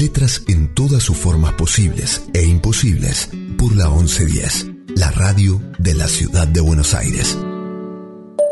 [0.00, 3.28] Letras en todas sus formas posibles e imposibles
[3.58, 4.96] por la 1110.
[4.96, 7.36] La radio de la ciudad de Buenos Aires.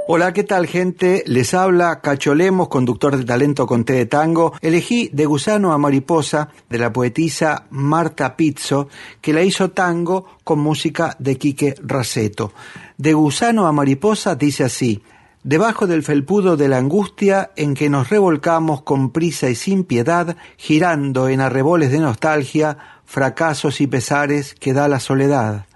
[0.09, 1.25] Hola, ¿qué tal gente?
[1.27, 4.53] Les habla Cacholemos, conductor de talento con té de tango.
[4.61, 8.89] Elegí De gusano a mariposa de la poetisa Marta Pizzo,
[9.23, 12.53] que la hizo tango con música de Quique Raceto.
[12.99, 15.03] De gusano a mariposa dice así.
[15.45, 20.37] Debajo del felpudo de la angustia en que nos revolcamos con prisa y sin piedad,
[20.57, 25.67] girando en arreboles de nostalgia, fracasos y pesares que da la soledad.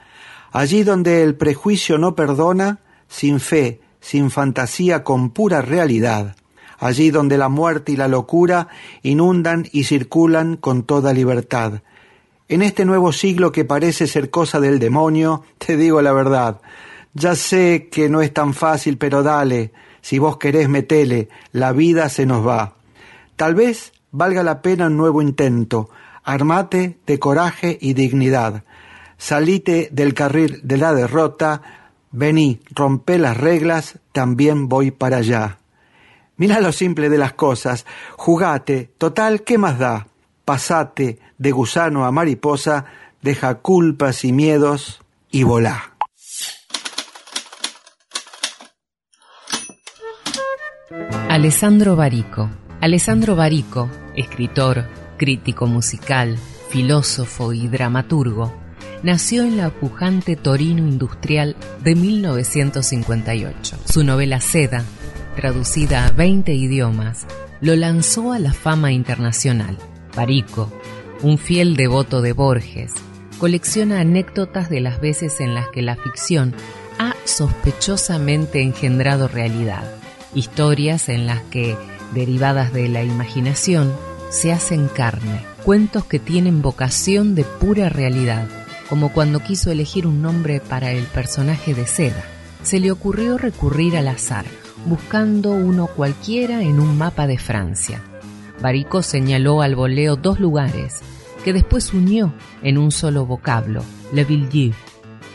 [0.51, 6.37] Allí donde el prejuicio no perdona, sin fe, sin fantasía, con pura realidad.
[6.79, 8.67] Allí donde la muerte y la locura
[9.03, 11.83] inundan y circulan con toda libertad.
[12.49, 16.61] En este nuevo siglo que parece ser cosa del demonio, te digo la verdad.
[17.15, 22.09] Ya sé que no es tan fácil, pero dale, si vos querés metele, la vida
[22.09, 22.77] se nos va.
[23.37, 25.91] Tal vez valga la pena un nuevo intento,
[26.25, 28.65] armate de coraje y dignidad.
[29.19, 31.63] Salite del carril de la derrota,
[32.11, 35.59] vení, rompe las reglas, también voy para allá.
[36.37, 37.87] Mira lo simple de las cosas,
[38.17, 40.09] jugate, total, ¿qué más da?
[40.45, 42.87] Pasate de gusano a mariposa,
[43.21, 45.92] deja culpas y miedos y volá.
[51.33, 52.51] Alessandro Barico.
[52.83, 54.85] Alessandro Barico, escritor,
[55.17, 56.37] crítico musical,
[56.69, 58.53] filósofo y dramaturgo,
[59.03, 63.79] nació en la pujante Torino industrial de 1958.
[63.91, 64.85] Su novela Seda,
[65.35, 67.27] traducida a 20 idiomas,
[67.63, 69.79] lo lanzó a la fama internacional.
[70.15, 70.71] Barico,
[71.23, 72.93] un fiel devoto de Borges,
[73.39, 76.55] colecciona anécdotas de las veces en las que la ficción
[76.99, 80.02] ha sospechosamente engendrado realidad
[80.35, 81.77] historias en las que
[82.15, 83.93] derivadas de la imaginación,
[84.31, 88.49] se hacen carne, cuentos que tienen vocación de pura realidad,
[88.89, 92.25] como cuando quiso elegir un nombre para el personaje de Seda.
[92.63, 94.45] Se le ocurrió recurrir al azar,
[94.87, 98.03] buscando uno cualquiera en un mapa de Francia.
[98.61, 101.01] Barico señaló al voleo dos lugares,
[101.45, 102.33] que después unió
[102.63, 103.83] en un solo vocablo,
[104.13, 104.73] Le Villedieu.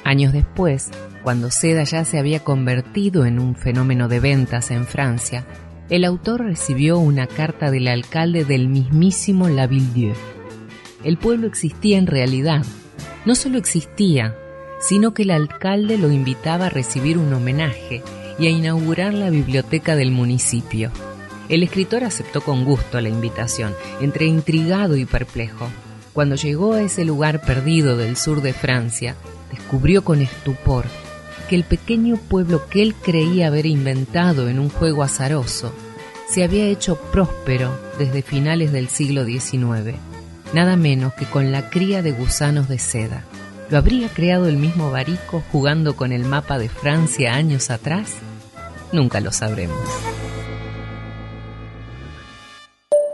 [0.03, 0.89] Años después,
[1.27, 5.45] cuando Seda ya se había convertido en un fenómeno de ventas en Francia,
[5.89, 10.13] el autor recibió una carta del alcalde del mismísimo La Villedieu.
[11.03, 12.63] El pueblo existía en realidad.
[13.25, 14.37] No solo existía,
[14.79, 18.01] sino que el alcalde lo invitaba a recibir un homenaje
[18.39, 20.91] y a inaugurar la biblioteca del municipio.
[21.49, 25.67] El escritor aceptó con gusto la invitación, entre intrigado y perplejo.
[26.13, 29.17] Cuando llegó a ese lugar perdido del sur de Francia,
[29.51, 30.85] descubrió con estupor
[31.47, 35.71] que el pequeño pueblo que él creía haber inventado en un juego azaroso
[36.27, 39.95] se había hecho próspero desde finales del siglo XIX,
[40.53, 43.23] nada menos que con la cría de gusanos de seda.
[43.69, 48.13] ¿Lo habría creado el mismo Barico jugando con el mapa de Francia años atrás?
[48.91, 49.77] Nunca lo sabremos.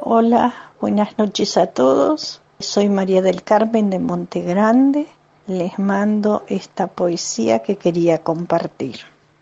[0.01, 2.41] Hola, buenas noches a todos.
[2.60, 5.07] Soy María del Carmen de Monte Grande
[5.48, 8.99] les mando esta poesía que quería compartir.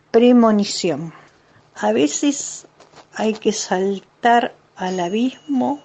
[0.10, 1.14] Premonición.
[1.76, 2.68] A veces
[3.14, 5.84] hay que saltar al abismo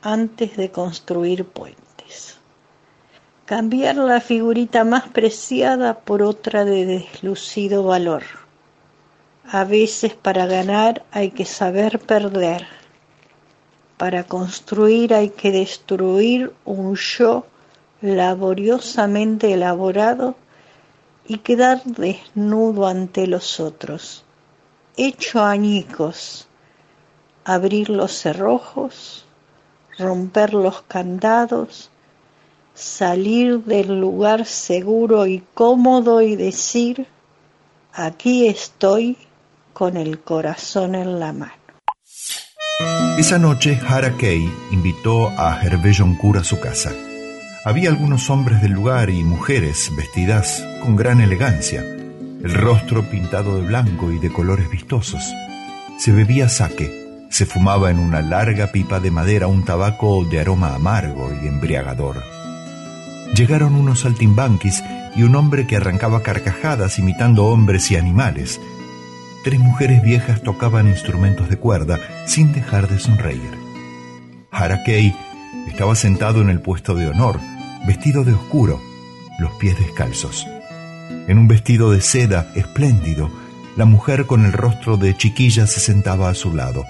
[0.00, 2.38] antes de construir puentes.
[3.44, 8.24] Cambiar la figurita más preciada por otra de deslucido valor.
[9.48, 12.66] A veces para ganar hay que saber perder.
[13.98, 17.46] Para construir hay que destruir un yo
[18.06, 20.36] laboriosamente elaborado
[21.26, 24.24] y quedar desnudo ante los otros,
[24.96, 26.48] hecho añicos,
[27.44, 29.26] abrir los cerrojos,
[29.98, 31.90] romper los candados,
[32.74, 37.06] salir del lugar seguro y cómodo y decir,
[37.92, 39.16] aquí estoy
[39.72, 41.52] con el corazón en la mano.
[43.18, 44.14] Esa noche, Hara
[44.70, 46.92] invitó a Hervé Joncourt a su casa.
[47.66, 53.66] Había algunos hombres del lugar y mujeres vestidas con gran elegancia, el rostro pintado de
[53.66, 55.34] blanco y de colores vistosos.
[55.98, 60.76] Se bebía saque, se fumaba en una larga pipa de madera un tabaco de aroma
[60.76, 62.22] amargo y embriagador.
[63.34, 64.84] Llegaron unos saltimbanquis
[65.16, 68.60] y un hombre que arrancaba carcajadas imitando hombres y animales.
[69.42, 73.58] Tres mujeres viejas tocaban instrumentos de cuerda sin dejar de sonreír.
[74.52, 75.16] Harakei
[75.66, 77.40] estaba sentado en el puesto de honor,
[77.86, 78.80] vestido de oscuro,
[79.38, 80.46] los pies descalzos.
[81.28, 83.30] En un vestido de seda espléndido,
[83.76, 86.84] la mujer con el rostro de chiquilla se sentaba a su lado.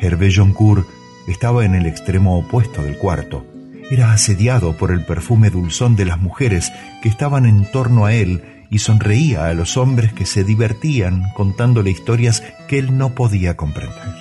[0.00, 0.86] Hervé Joncourt
[1.28, 3.46] estaba en el extremo opuesto del cuarto.
[3.90, 6.72] Era asediado por el perfume dulzón de las mujeres
[7.02, 11.90] que estaban en torno a él y sonreía a los hombres que se divertían contándole
[11.90, 14.14] historias que él no podía comprender.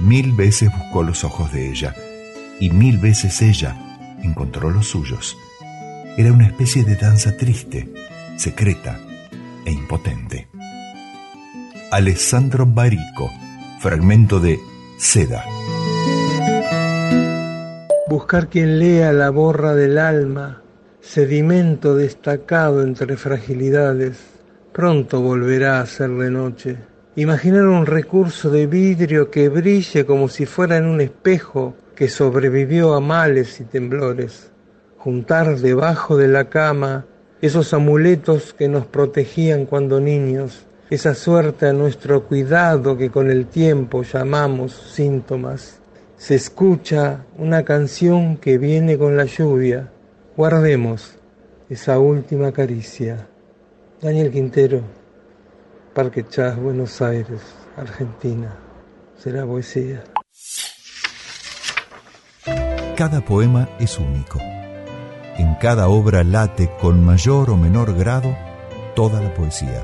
[0.00, 1.94] Mil veces buscó los ojos de ella
[2.60, 3.93] y mil veces ella
[4.24, 5.36] encontró los suyos.
[6.16, 7.88] Era una especie de danza triste,
[8.36, 8.98] secreta
[9.64, 10.48] e impotente.
[11.90, 13.30] Alessandro Barico,
[13.80, 14.58] fragmento de
[14.98, 15.44] Seda.
[18.08, 20.62] Buscar quien lea la borra del alma,
[21.00, 24.18] sedimento destacado entre fragilidades,
[24.72, 26.76] pronto volverá a ser de noche.
[27.16, 32.94] Imaginar un recurso de vidrio que brille como si fuera en un espejo que sobrevivió
[32.94, 34.50] a males y temblores,
[34.98, 37.06] juntar debajo de la cama
[37.40, 43.46] esos amuletos que nos protegían cuando niños, esa suerte a nuestro cuidado que con el
[43.46, 45.80] tiempo llamamos síntomas.
[46.16, 49.90] Se escucha una canción que viene con la lluvia.
[50.36, 51.16] Guardemos
[51.68, 53.26] esa última caricia.
[54.00, 54.80] Daniel Quintero,
[55.92, 57.40] Parque Chas, Buenos Aires,
[57.76, 58.56] Argentina.
[59.18, 60.13] Será poesía.
[62.96, 64.38] Cada poema es único.
[65.36, 68.36] En cada obra late con mayor o menor grado
[68.94, 69.82] toda la poesía.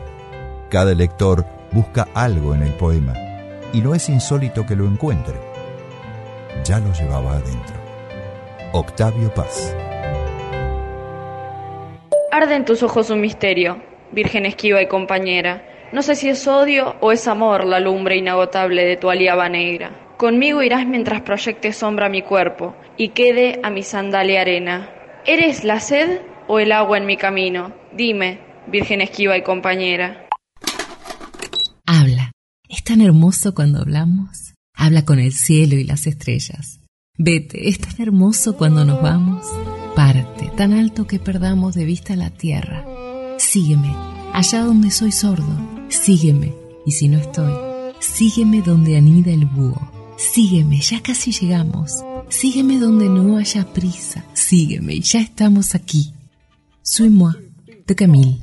[0.69, 3.15] Cada lector busca algo en el poema
[3.73, 5.35] y no es insólito que lo encuentre.
[6.65, 7.75] Ya lo llevaba adentro.
[8.71, 9.75] Octavio Paz.
[12.31, 13.83] Arde en tus ojos un misterio,
[14.13, 15.65] virgen esquiva y compañera.
[15.91, 20.10] No sé si es odio o es amor la lumbre inagotable de tu aliaba negra.
[20.21, 24.91] Conmigo irás mientras proyecte sombra mi cuerpo y quede a mi sandalia arena.
[25.25, 27.73] ¿Eres la sed o el agua en mi camino?
[27.97, 28.39] Dime,
[28.71, 30.29] virgen esquiva y compañera.
[31.87, 32.33] Habla,
[32.69, 34.53] Es tan hermoso cuando hablamos.
[34.77, 36.81] Habla con el cielo y las estrellas.
[37.17, 39.47] Vete, es tan hermoso cuando nos vamos.
[39.97, 42.85] Parte, tan alto que perdamos de vista la tierra.
[43.39, 43.97] Sígueme,
[44.35, 45.87] allá donde soy sordo.
[45.89, 46.53] Sígueme,
[46.85, 47.55] y si no estoy,
[48.01, 50.00] sígueme donde anida el búho.
[50.21, 52.05] Sígueme, ya casi llegamos.
[52.29, 54.23] Sígueme donde no haya prisa.
[54.35, 56.13] Sígueme ya estamos aquí.
[56.83, 57.35] Suis-moi,
[57.87, 58.39] de Camille.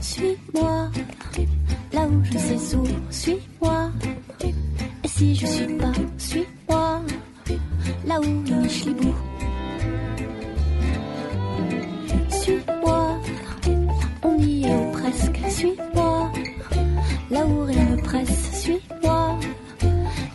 [0.00, 0.90] Suis-moi,
[1.92, 3.90] là où je sais où, suis-moi.
[4.44, 5.92] Et si je suis pas,
[8.14, 9.14] là où le.
[12.30, 13.20] Suis-moi,
[14.22, 16.30] on y est presque, suis-moi.
[17.30, 19.38] Là où rien ne presse, suis-moi.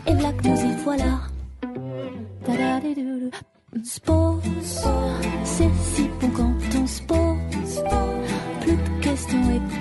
[0.07, 1.19] Et voilà que nous y voilà.
[3.83, 4.81] Se pose,
[5.43, 7.01] c'est si bon quand on se.
[8.61, 9.79] Plus de questions et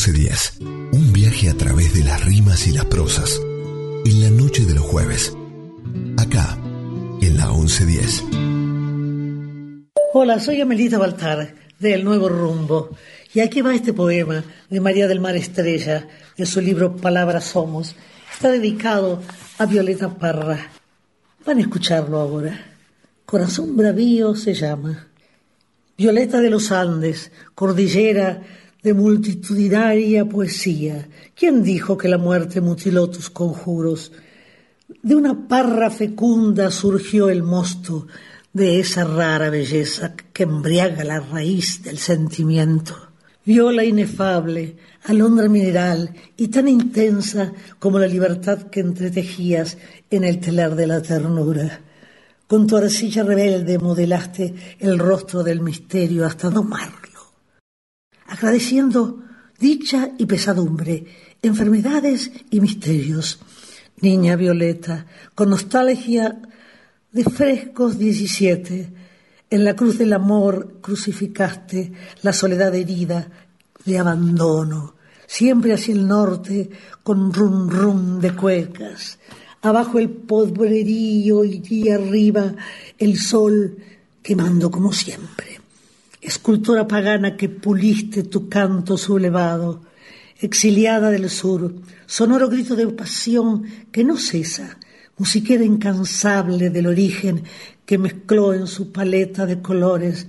[0.00, 0.54] 11 días.
[0.92, 3.38] Un viaje a través de las rimas y las prosas.
[4.06, 5.36] En la noche de los jueves.
[6.16, 6.56] Acá,
[7.20, 8.24] en la 1110.
[10.14, 12.96] Hola, soy Amelita Baltar, de El Nuevo Rumbo.
[13.34, 17.94] Y aquí va este poema de María del Mar Estrella, de su libro Palabras Somos.
[18.32, 19.20] Está dedicado
[19.58, 20.70] a Violeta Parra.
[21.44, 22.58] Van a escucharlo ahora.
[23.26, 25.08] Corazón Bravío se llama.
[25.98, 28.40] Violeta de los Andes, cordillera
[28.82, 31.08] de multitudinaria poesía.
[31.34, 34.12] ¿Quién dijo que la muerte mutiló tus conjuros?
[35.02, 38.06] De una parra fecunda surgió el mosto
[38.52, 42.96] de esa rara belleza que embriaga la raíz del sentimiento.
[43.44, 49.78] Viola inefable, alondra mineral y tan intensa como la libertad que entretejías
[50.10, 51.80] en el telar de la ternura.
[52.46, 56.99] Con tu arcilla rebelde modelaste el rostro del misterio hasta domarlo,
[58.30, 59.22] agradeciendo
[59.58, 61.04] dicha y pesadumbre,
[61.42, 63.40] enfermedades y misterios.
[64.00, 65.04] Niña Violeta,
[65.34, 66.40] con nostalgia
[67.12, 68.92] de frescos 17,
[69.50, 71.92] en la cruz del amor crucificaste
[72.22, 73.28] la soledad herida
[73.84, 74.94] de abandono,
[75.26, 76.70] siempre hacia el norte
[77.02, 79.18] con rum rum de cuecas,
[79.62, 82.54] Abajo el podrerío y arriba
[82.96, 83.76] el sol
[84.22, 85.59] quemando como siempre.
[86.20, 89.82] Escultora pagana que puliste tu canto sublevado,
[90.38, 91.74] exiliada del sur,
[92.06, 94.78] sonoro grito de pasión que no cesa,
[95.16, 97.44] musiquera incansable del origen
[97.84, 100.26] que mezcló en su paleta de colores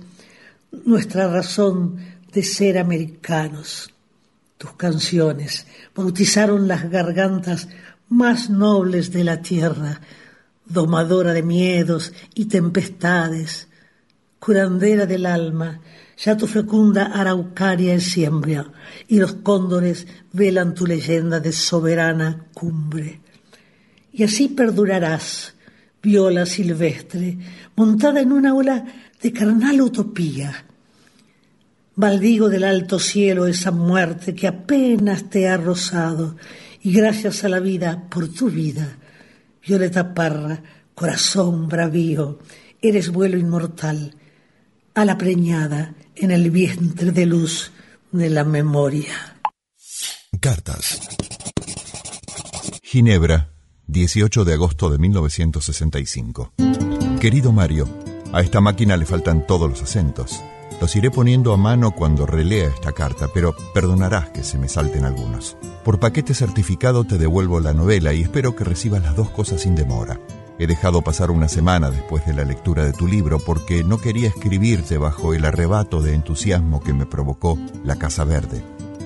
[0.84, 1.96] nuestra razón
[2.32, 3.90] de ser americanos.
[4.58, 7.68] Tus canciones bautizaron las gargantas
[8.08, 10.00] más nobles de la tierra,
[10.66, 13.68] domadora de miedos y tempestades,
[14.44, 15.80] curandera del alma,
[16.18, 18.66] ya tu fecunda araucaria es siembra,
[19.06, 23.20] y los cóndores velan tu leyenda de soberana cumbre.
[24.12, 25.54] Y así perdurarás,
[26.02, 27.38] viola silvestre,
[27.76, 28.84] montada en una ola
[29.22, 30.52] de carnal utopía.
[31.94, 36.34] Maldigo del alto cielo esa muerte que apenas te ha rozado,
[36.82, 38.98] y gracias a la vida por tu vida,
[39.64, 40.60] Violeta Parra,
[40.96, 42.40] corazón bravío,
[42.80, 44.16] eres vuelo inmortal,
[44.94, 47.72] a la preñada en el vientre de luz
[48.10, 49.38] de la memoria.
[50.40, 51.00] Cartas.
[52.82, 53.52] Ginebra,
[53.86, 56.52] 18 de agosto de 1965.
[57.20, 57.88] Querido Mario,
[58.32, 60.42] a esta máquina le faltan todos los acentos.
[60.80, 65.04] Los iré poniendo a mano cuando relea esta carta, pero perdonarás que se me salten
[65.04, 65.56] algunos.
[65.84, 69.74] Por paquete certificado te devuelvo la novela y espero que recibas las dos cosas sin
[69.74, 70.18] demora.
[70.58, 74.28] He dejado pasar una semana después de la lectura de tu libro porque no quería
[74.28, 78.62] escribirte bajo el arrebato de entusiasmo que me provocó La Casa Verde.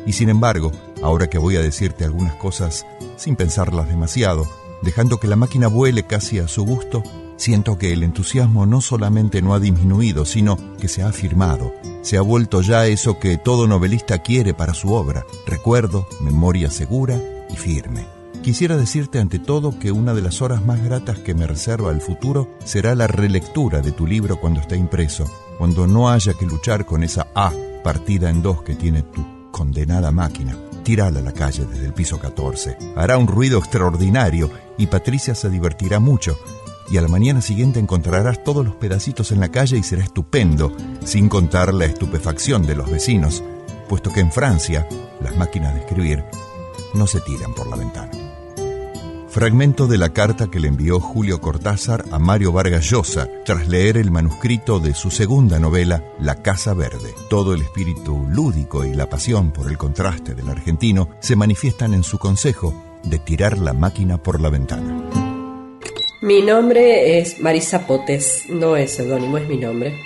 [0.06, 2.86] Y sin embargo, ahora que voy a decirte algunas cosas
[3.16, 4.46] sin pensarlas demasiado,
[4.82, 7.02] dejando que la máquina vuele casi a su gusto,
[7.36, 12.16] Siento que el entusiasmo no solamente no ha disminuido, sino que se ha afirmado, se
[12.16, 17.20] ha vuelto ya eso que todo novelista quiere para su obra, recuerdo, memoria segura
[17.50, 18.15] y firme.
[18.46, 22.00] Quisiera decirte ante todo que una de las horas más gratas que me reserva el
[22.00, 25.28] futuro será la relectura de tu libro cuando esté impreso,
[25.58, 27.52] cuando no haya que luchar con esa A
[27.82, 30.56] partida en dos que tiene tu condenada máquina.
[30.84, 32.78] Tírala a la calle desde el piso 14.
[32.94, 34.48] Hará un ruido extraordinario
[34.78, 36.38] y Patricia se divertirá mucho,
[36.88, 40.70] y a la mañana siguiente encontrarás todos los pedacitos en la calle y será estupendo,
[41.04, 43.42] sin contar la estupefacción de los vecinos,
[43.88, 44.86] puesto que en Francia
[45.20, 46.24] las máquinas de escribir
[46.94, 48.25] no se tiran por la ventana.
[49.36, 53.98] Fragmento de la carta que le envió Julio Cortázar a Mario Vargas Llosa tras leer
[53.98, 57.12] el manuscrito de su segunda novela, La Casa Verde.
[57.28, 62.02] Todo el espíritu lúdico y la pasión por el contraste del argentino se manifiestan en
[62.02, 62.72] su consejo
[63.02, 65.04] de tirar la máquina por la ventana.
[66.22, 70.00] Mi nombre es Marisa Potes, no es seudónimo, es mi nombre.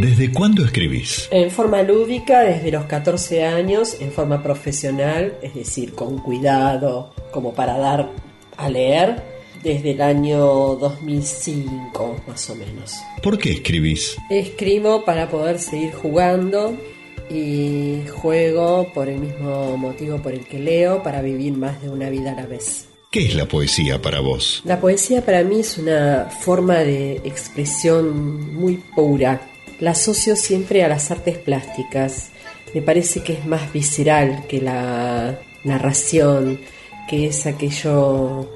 [0.00, 1.28] ¿Desde cuándo escribís?
[1.30, 7.52] En forma lúdica, desde los 14 años, en forma profesional, es decir, con cuidado, como
[7.52, 8.29] para dar
[8.60, 9.22] a leer,
[9.62, 10.38] desde el año
[10.76, 12.94] 2005, más o menos.
[13.22, 14.16] ¿Por qué escribís?
[14.30, 16.76] Escribo para poder seguir jugando
[17.30, 22.08] y juego por el mismo motivo por el que leo, para vivir más de una
[22.10, 22.86] vida a la vez.
[23.10, 24.62] ¿Qué es la poesía para vos?
[24.64, 29.40] La poesía para mí es una forma de expresión muy pura.
[29.80, 32.30] La asocio siempre a las artes plásticas.
[32.72, 36.60] Me parece que es más visceral que la narración,
[37.10, 38.48] que es aquello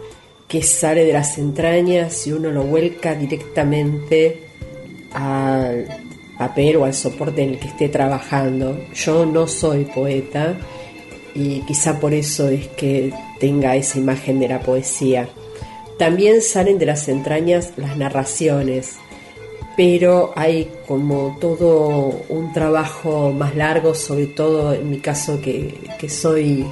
[0.46, 4.44] que sale de las entrañas y uno lo vuelca directamente
[5.12, 5.88] al
[6.38, 8.78] papel o al soporte en el que esté trabajando.
[8.94, 10.56] Yo no soy poeta
[11.34, 15.28] y quizá por eso es que tenga esa imagen de la poesía.
[15.98, 18.98] También salen de las entrañas las narraciones,
[19.76, 25.74] pero hay como todo un trabajo más largo, sobre todo en mi caso que,
[26.08, 26.64] soy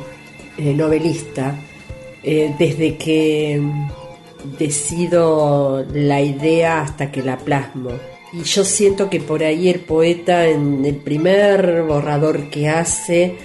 [0.59, 1.57] eh, novelista,
[2.23, 3.61] eh, desde que
[4.59, 7.91] decido la idea hasta que la plasmo.
[8.33, 13.37] Y yo siento que por ahí el poeta en el primer borrador que hace,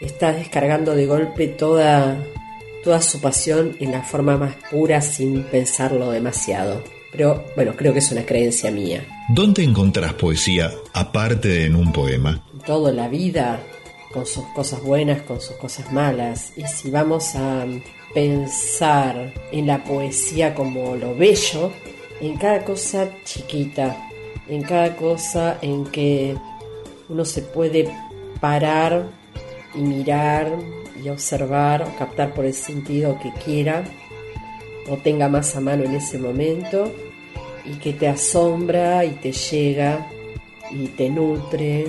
[0.00, 2.22] está descargando de golpe toda,
[2.84, 6.82] toda su pasión en la forma más pura sin pensarlo demasiado.
[7.10, 9.04] Pero bueno, creo que es una creencia mía.
[9.28, 12.44] ¿Dónde encontrás poesía aparte de en un poema?
[12.64, 13.60] Toda la vida,
[14.12, 16.52] con sus cosas buenas, con sus cosas malas.
[16.56, 17.66] Y si vamos a
[18.16, 21.70] pensar en la poesía como lo bello,
[22.18, 24.08] en cada cosa chiquita,
[24.48, 26.34] en cada cosa en que
[27.10, 27.90] uno se puede
[28.40, 29.04] parar
[29.74, 30.50] y mirar
[31.04, 33.84] y observar o captar por el sentido que quiera
[34.88, 36.90] o tenga más a mano en ese momento
[37.66, 40.08] y que te asombra y te llega
[40.70, 41.84] y te nutre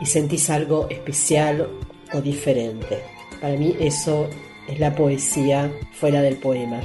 [0.00, 1.68] y sentís algo especial
[2.12, 2.98] o diferente.
[3.40, 4.28] Para mí eso
[4.68, 6.80] es la poesía fuera del poema.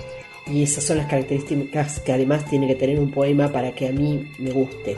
[0.48, 3.92] Y esas son las características que además tiene que tener un poema para que a
[3.92, 4.96] mí me guste.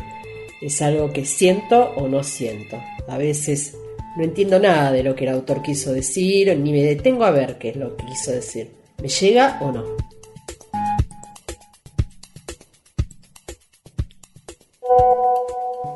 [0.61, 2.77] Es algo que siento o no siento.
[3.07, 3.75] A veces
[4.15, 7.57] no entiendo nada de lo que el autor quiso decir, ni me detengo a ver
[7.57, 8.71] qué es lo que quiso decir.
[9.01, 9.85] ¿Me llega o no?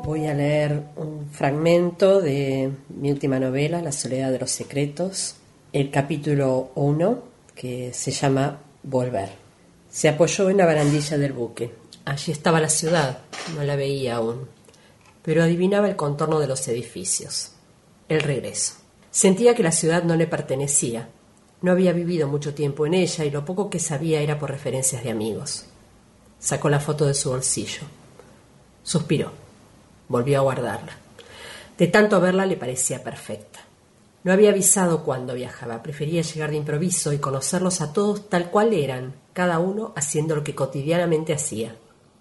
[0.04, 5.36] Voy a leer un fragmento de mi última novela, La soledad de los secretos,
[5.74, 7.22] el capítulo 1,
[7.52, 9.30] que se llama Volver.
[9.90, 11.74] Se apoyó en la barandilla del buque.
[12.04, 13.18] Allí estaba la ciudad,
[13.56, 14.46] no la veía aún,
[15.24, 17.54] pero adivinaba el contorno de los edificios.
[18.08, 18.74] El regreso.
[19.10, 21.08] Sentía que la ciudad no le pertenecía.
[21.60, 25.02] No había vivido mucho tiempo en ella y lo poco que sabía era por referencias
[25.02, 25.64] de amigos.
[26.38, 27.82] Sacó la foto de su bolsillo.
[28.84, 29.32] Suspiró.
[30.06, 30.96] Volvió a guardarla.
[31.76, 33.63] De tanto verla le parecía perfecta.
[34.24, 38.72] No había avisado cuándo viajaba, prefería llegar de improviso y conocerlos a todos tal cual
[38.72, 41.76] eran, cada uno haciendo lo que cotidianamente hacía,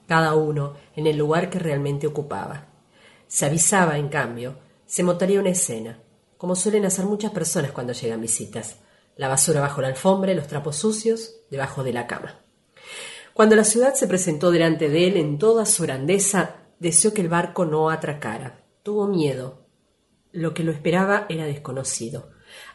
[0.05, 2.67] cada uno en el lugar que realmente ocupaba.
[3.27, 5.97] Se avisaba, en cambio, se montaría una escena,
[6.37, 8.75] como suelen hacer muchas personas cuando llegan visitas,
[9.15, 12.41] la basura bajo la alfombra, los trapos sucios debajo de la cama.
[13.33, 17.29] Cuando la ciudad se presentó delante de él en toda su grandeza, deseó que el
[17.29, 18.65] barco no atracara.
[18.83, 19.62] Tuvo miedo.
[20.33, 22.31] Lo que lo esperaba era desconocido.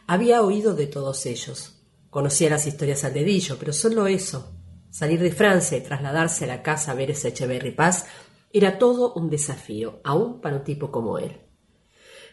[0.07, 1.83] Había oído de todos ellos.
[2.09, 4.55] Conocía las historias al dedillo, pero solo eso.
[4.91, 8.07] Salir de Francia y trasladarse a la casa Vélez Echeverry Paz
[8.53, 11.41] era todo un desafío, aún para un tipo como él.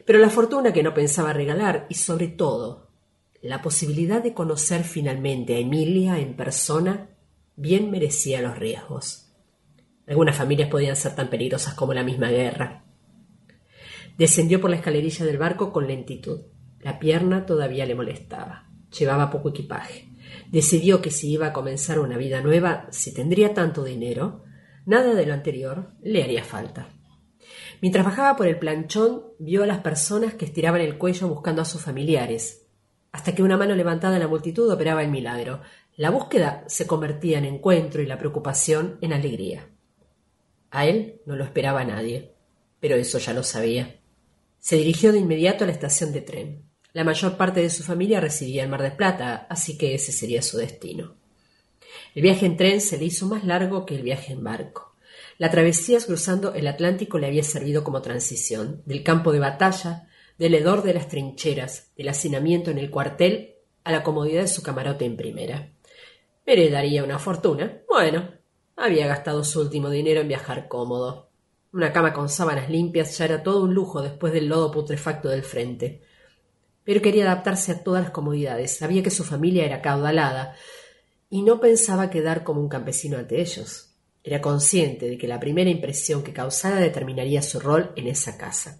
[0.05, 2.91] Pero la fortuna que no pensaba regalar y sobre todo
[3.41, 7.09] la posibilidad de conocer finalmente a Emilia en persona
[7.55, 9.31] bien merecía los riesgos.
[10.07, 12.84] Algunas familias podían ser tan peligrosas como la misma guerra.
[14.17, 16.41] Descendió por la escalerilla del barco con lentitud.
[16.79, 18.69] La pierna todavía le molestaba.
[18.97, 20.09] Llevaba poco equipaje.
[20.51, 24.43] Decidió que si iba a comenzar una vida nueva, si tendría tanto dinero,
[24.85, 26.89] nada de lo anterior le haría falta.
[27.81, 31.65] Mientras bajaba por el planchón, vio a las personas que estiraban el cuello buscando a
[31.65, 32.67] sus familiares,
[33.11, 35.61] hasta que una mano levantada en la multitud operaba el milagro.
[35.97, 39.69] La búsqueda se convertía en encuentro y la preocupación en alegría.
[40.71, 42.33] A él no lo esperaba nadie,
[42.79, 43.99] pero eso ya lo sabía.
[44.65, 46.63] Se dirigió de inmediato a la estación de tren.
[46.91, 50.41] La mayor parte de su familia residía en Mar del Plata, así que ese sería
[50.41, 51.17] su destino.
[52.15, 54.95] El viaje en tren se le hizo más largo que el viaje en barco.
[55.37, 60.07] La travesía cruzando el Atlántico le había servido como transición del campo de batalla,
[60.39, 64.63] del hedor de las trincheras, del hacinamiento en el cuartel, a la comodidad de su
[64.63, 65.73] camarote en primera.
[66.43, 67.83] Heredaría una fortuna.
[67.87, 68.31] Bueno,
[68.75, 71.24] había gastado su último dinero en viajar cómodo.
[71.75, 75.43] Una cama con sábanas limpias ya era todo un lujo después del lodo putrefacto del
[75.43, 75.99] frente.
[76.85, 78.77] Pero quería adaptarse a todas las comodidades.
[78.77, 80.55] Sabía que su familia era caudalada
[81.29, 83.93] y no pensaba quedar como un campesino ante ellos.
[84.23, 88.79] Era consciente de que la primera impresión que causara determinaría su rol en esa casa.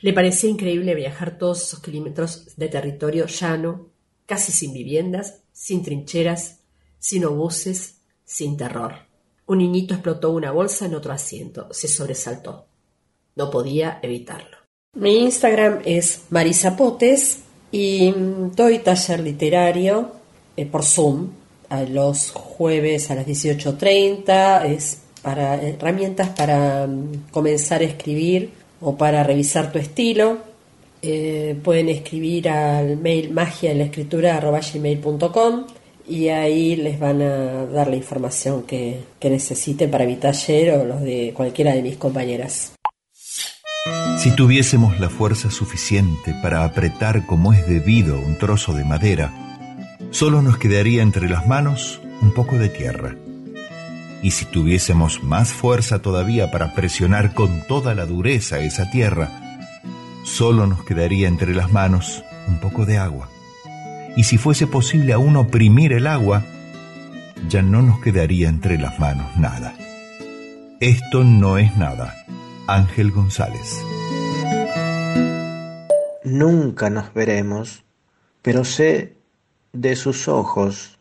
[0.00, 3.92] Le parecía increíble viajar todos esos kilómetros de territorio llano,
[4.26, 6.64] casi sin viviendas, sin trincheras,
[6.98, 9.07] sin obuses, sin terror.
[9.48, 11.68] Un niñito explotó una bolsa en otro asiento.
[11.70, 12.66] Se sobresaltó.
[13.34, 14.58] No podía evitarlo.
[14.94, 17.40] Mi Instagram es marisapotes
[17.72, 18.12] y
[18.54, 20.12] doy taller literario
[20.54, 21.30] eh, por Zoom
[21.70, 24.66] a los jueves a las 18.30.
[24.66, 28.50] Es para herramientas para mm, comenzar a escribir
[28.82, 30.38] o para revisar tu estilo.
[31.00, 34.40] Eh, pueden escribir al mail magia en la escritura
[36.08, 41.02] y ahí les van a dar la información que, necesiten para mi taller o los
[41.02, 42.72] de cualquiera de mis compañeras.
[44.18, 49.32] Si tuviésemos la fuerza suficiente para apretar como es debido un trozo de madera,
[50.10, 53.14] solo nos quedaría entre las manos un poco de tierra.
[54.22, 59.30] Y si tuviésemos más fuerza todavía para presionar con toda la dureza esa tierra,
[60.24, 63.28] solo nos quedaría entre las manos un poco de agua
[64.16, 66.44] y si fuese posible aún oprimir el agua,
[67.48, 69.74] ya no nos quedaría entre las manos nada.
[70.80, 72.14] Esto no es nada.
[72.66, 73.82] Ángel González.
[76.24, 77.84] Nunca nos veremos,
[78.42, 79.16] pero sé
[79.72, 80.98] de sus ojos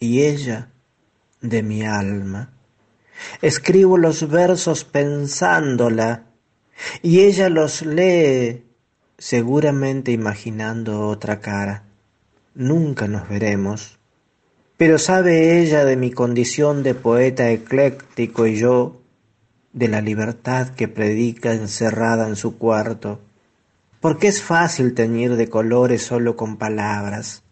[0.00, 0.70] y ella
[1.40, 2.52] de mi alma.
[3.42, 6.24] Escribo los versos pensándola
[7.02, 8.64] y ella los lee
[9.18, 11.87] seguramente imaginando otra cara
[12.54, 13.98] nunca nos veremos,
[14.76, 19.00] pero sabe ella de mi condición de poeta ecléctico y yo
[19.72, 23.20] de la libertad que predica encerrada en su cuarto,
[24.00, 27.42] porque es fácil teñir de colores solo con palabras,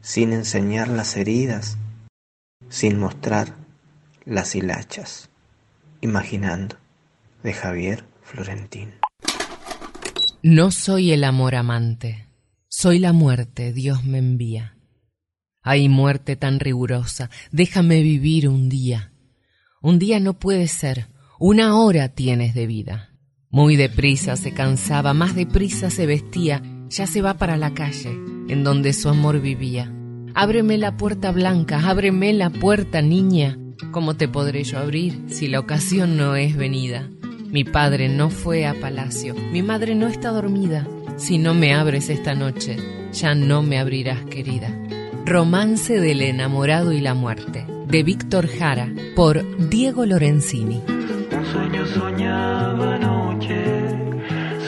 [0.00, 1.76] sin enseñar las heridas.
[2.68, 3.56] sin mostrar
[4.24, 5.28] las hilachas.
[6.00, 6.76] Imaginando,
[7.42, 8.94] de Javier Florentín.
[10.42, 12.26] No soy el amor amante,
[12.80, 14.74] soy la muerte, Dios me envía.
[15.60, 19.12] Ay, muerte tan rigurosa, déjame vivir un día.
[19.82, 21.08] Un día no puede ser,
[21.38, 23.10] una hora tienes de vida.
[23.50, 28.64] Muy deprisa se cansaba, más deprisa se vestía, ya se va para la calle, en
[28.64, 29.92] donde su amor vivía.
[30.34, 33.58] Ábreme la puerta blanca, ábreme la puerta niña.
[33.90, 37.10] ¿Cómo te podré yo abrir si la ocasión no es venida?
[37.50, 40.86] Mi padre no fue a palacio, mi madre no está dormida.
[41.16, 42.76] Si no me abres esta noche,
[43.12, 44.70] ya no me abrirás, querida.
[45.26, 50.80] Romance del enamorado y la muerte, de Víctor Jara, por Diego Lorenzini.
[50.86, 52.98] Un sueño soñaba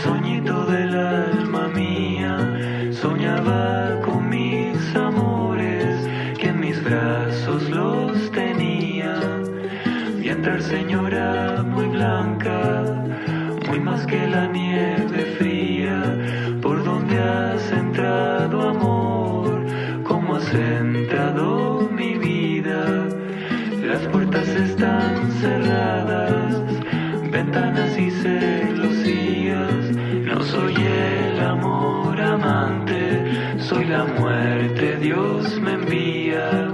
[0.03, 3.72] soñito del alma mía, soñaba
[14.13, 15.99] que la nieve fría,
[16.61, 19.65] por donde has entrado amor,
[20.05, 23.09] como has entrado mi vida.
[23.83, 26.57] Las puertas están cerradas,
[27.31, 29.83] ventanas y celosías.
[30.29, 33.01] No soy el amor amante,
[33.61, 36.72] soy la muerte, Dios me envía.